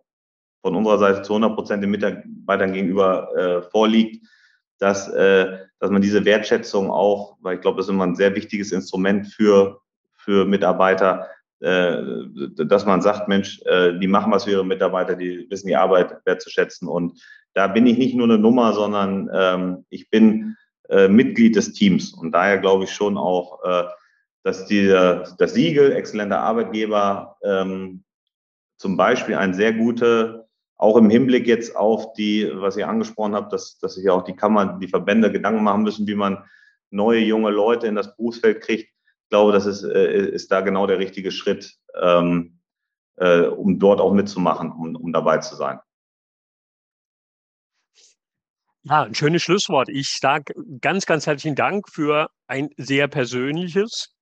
von 0.62 0.76
unserer 0.76 0.98
Seite 0.98 1.22
zu 1.24 1.34
100 1.34 1.54
Prozent 1.54 1.84
den 1.84 1.92
Mitarbeitern 1.92 2.72
gegenüber 2.72 3.36
äh, 3.36 3.62
vorliegt, 3.70 4.26
dass, 4.84 5.08
äh, 5.08 5.60
dass 5.80 5.92
man 5.92 6.02
diese 6.02 6.26
Wertschätzung 6.26 6.92
auch, 6.92 7.38
weil 7.40 7.56
ich 7.56 7.62
glaube, 7.62 7.78
das 7.78 7.86
ist 7.86 7.92
immer 7.94 8.06
ein 8.06 8.18
sehr 8.18 8.36
wichtiges 8.36 8.74
Instrument 8.74 9.28
für, 9.28 9.80
für 10.14 10.44
Mitarbeiter, 10.44 11.30
äh, 11.62 11.96
dass 12.58 12.86
man 12.86 13.02
sagt, 13.02 13.30
Mensch, 13.30 13.62
äh, 13.62 13.98
die 13.98 14.08
machen 14.08 14.34
was 14.34 14.44
für 14.44 14.52
ihre 14.52 14.66
Mitarbeiter, 14.66 15.16
die 15.16 15.48
wissen 15.50 15.68
die 15.68 15.78
Arbeit 15.78 16.18
wertzuschätzen. 16.26 16.90
Und 16.90 17.24
da 17.54 17.68
bin 17.68 17.88
ich 17.88 17.98
nicht 17.98 18.14
nur 18.14 18.26
eine 18.26 18.38
Nummer, 18.38 18.74
sondern 18.74 19.30
ähm, 19.34 19.86
ich 19.90 20.10
bin 20.10 20.58
äh, 20.90 21.08
Mitglied 21.08 21.56
des 21.56 21.72
Teams. 21.72 22.14
Und 22.14 22.34
daher 22.34 22.58
glaube 22.58 22.84
ich 22.84 22.92
schon 22.92 23.18
auch, 23.18 23.64
äh, 23.64 23.84
dass 24.44 24.66
die, 24.66 24.88
das 24.88 25.54
Siegel 25.54 25.94
exzellenter 25.94 26.40
Arbeitgeber 26.40 27.38
ähm, 27.46 28.04
zum 28.76 28.98
Beispiel 28.98 29.36
ein 29.36 29.54
sehr 29.54 29.72
gute, 29.72 30.43
auch 30.78 30.98
im 30.98 31.10
Hinblick 31.10 31.48
jetzt 31.48 31.76
auf 31.76 32.14
die, 32.14 32.50
was 32.54 32.78
ihr 32.78 32.88
angesprochen 32.88 33.36
habt, 33.36 33.54
dass, 33.54 33.78
dass 33.80 33.96
sich 33.96 34.10
auch 34.10 34.24
die 34.24 34.36
Kammern, 34.36 34.80
die 34.80 34.88
Verbände 34.88 35.32
Gedanken 35.32 35.64
machen 35.64 35.84
müssen, 35.84 36.08
wie 36.08 36.16
man 36.16 36.44
neue 36.90 37.20
junge 37.20 37.50
Leute 37.50 37.88
in 37.88 37.96
das 37.96 38.16
Berufsfeld 38.16 38.62
kriegt. 38.62 38.90
Ich 39.24 39.30
glaube, 39.30 39.52
das 39.52 39.66
ist, 39.66 39.84
äh, 39.84 40.30
ist 40.30 40.52
da 40.52 40.62
genau 40.62 40.88
der 40.88 41.00
richtige 41.00 41.32
Schritt, 41.32 41.74
ähm, 42.02 42.60
äh, 43.18 43.42
um 43.42 43.80
dort 43.80 44.02
auch 44.02 44.14
mitzumachen, 44.14 44.72
um, 44.72 44.96
um 44.96 45.14
dabei 45.14 45.40
zu 45.40 45.56
sein. 45.56 45.80
Ja, 48.86 49.04
ein 49.04 49.16
schönes 49.16 49.42
Schlusswort. 49.42 49.88
Ich 49.88 50.18
sage 50.20 50.54
ganz, 50.82 51.06
ganz 51.06 51.26
herzlichen 51.26 51.56
Dank 51.56 51.88
für 51.90 52.30
ein 52.48 52.70
sehr 52.76 53.08
persönliches, 53.08 54.14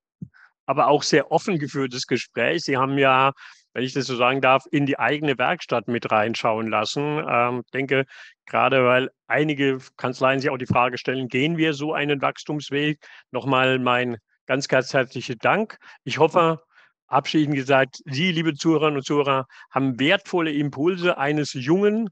aber 0.67 0.87
auch 0.87 1.01
sehr 1.01 1.31
offen 1.31 1.57
geführtes 1.57 2.05
Gespräch. 2.05 2.61
Sie 2.61 2.77
haben 2.77 2.99
ja, 2.99 3.31
wenn 3.73 3.83
ich 3.83 3.93
das 3.93 4.05
so 4.05 4.15
sagen 4.15 4.41
darf, 4.41 4.65
in 4.71 4.85
die 4.85 4.99
eigene 4.99 5.37
Werkstatt 5.37 5.87
mit 5.87 6.11
reinschauen 6.11 6.67
lassen. 6.67 7.23
Ähm, 7.27 7.63
denke, 7.73 8.05
gerade 8.45 8.85
weil 8.85 9.09
einige 9.27 9.79
Kanzleien 9.97 10.39
sich 10.39 10.49
auch 10.49 10.57
die 10.57 10.65
Frage 10.65 10.97
stellen, 10.97 11.27
gehen 11.27 11.57
wir 11.57 11.73
so 11.73 11.93
einen 11.93 12.21
Wachstumsweg? 12.21 12.99
Nochmal 13.31 13.79
mein 13.79 14.17
ganz, 14.45 14.67
ganz 14.67 14.93
herzlichen 14.93 15.37
Dank. 15.39 15.77
Ich 16.03 16.17
hoffe, 16.17 16.61
abschließend 17.07 17.55
gesagt, 17.55 18.01
Sie, 18.05 18.31
liebe 18.31 18.53
Zuhörerinnen 18.53 18.97
und 18.97 19.05
Zuhörer, 19.05 19.45
haben 19.69 19.99
wertvolle 19.99 20.51
Impulse 20.51 21.17
eines 21.17 21.53
jungen 21.53 22.09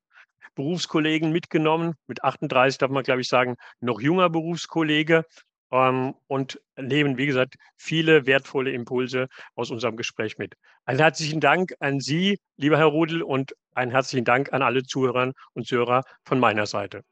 Berufskollegen 0.55 1.32
mitgenommen. 1.32 1.95
Mit 2.07 2.24
38 2.24 2.78
darf 2.78 2.91
man, 2.91 3.03
glaube 3.03 3.22
ich, 3.22 3.28
sagen, 3.28 3.55
noch 3.80 4.01
junger 4.01 4.30
Berufskollege. 4.30 5.26
Ähm, 5.72 6.15
und 6.28 6.59
nehmen, 6.78 7.17
wie 7.17 7.26
gesagt, 7.26 7.55
viele 7.76 8.26
wertvolle 8.26 8.72
Impulse 8.72 9.28
aus 9.55 9.72
unserem 9.72 9.97
Gespräch 9.97 10.38
mit. 10.38 10.55
Einen 10.86 10.99
herzlichen 10.99 11.39
Dank 11.39 11.74
an 11.80 11.99
Sie, 11.99 12.39
lieber 12.57 12.78
Herr 12.78 12.86
Rudel, 12.86 13.22
und 13.22 13.55
einen 13.76 13.91
herzlichen 13.91 14.26
Dank 14.26 14.51
an 14.53 14.61
alle 14.61 14.84
Zuhörerinnen 14.84 15.34
und 15.53 15.67
Zuhörer 15.67 16.03
von 16.24 16.39
meiner 16.39 16.65
Seite. 16.65 17.03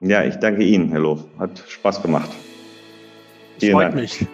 Ja, 0.00 0.22
ich 0.24 0.36
danke 0.36 0.62
Ihnen, 0.62 0.90
Herr 0.90 1.00
Lof. 1.00 1.24
Hat 1.38 1.62
Spaß 1.68 2.02
gemacht. 2.02 2.30
Vielen 3.58 3.72
freut 3.72 3.84
Dank. 3.84 3.94
mich. 3.94 4.26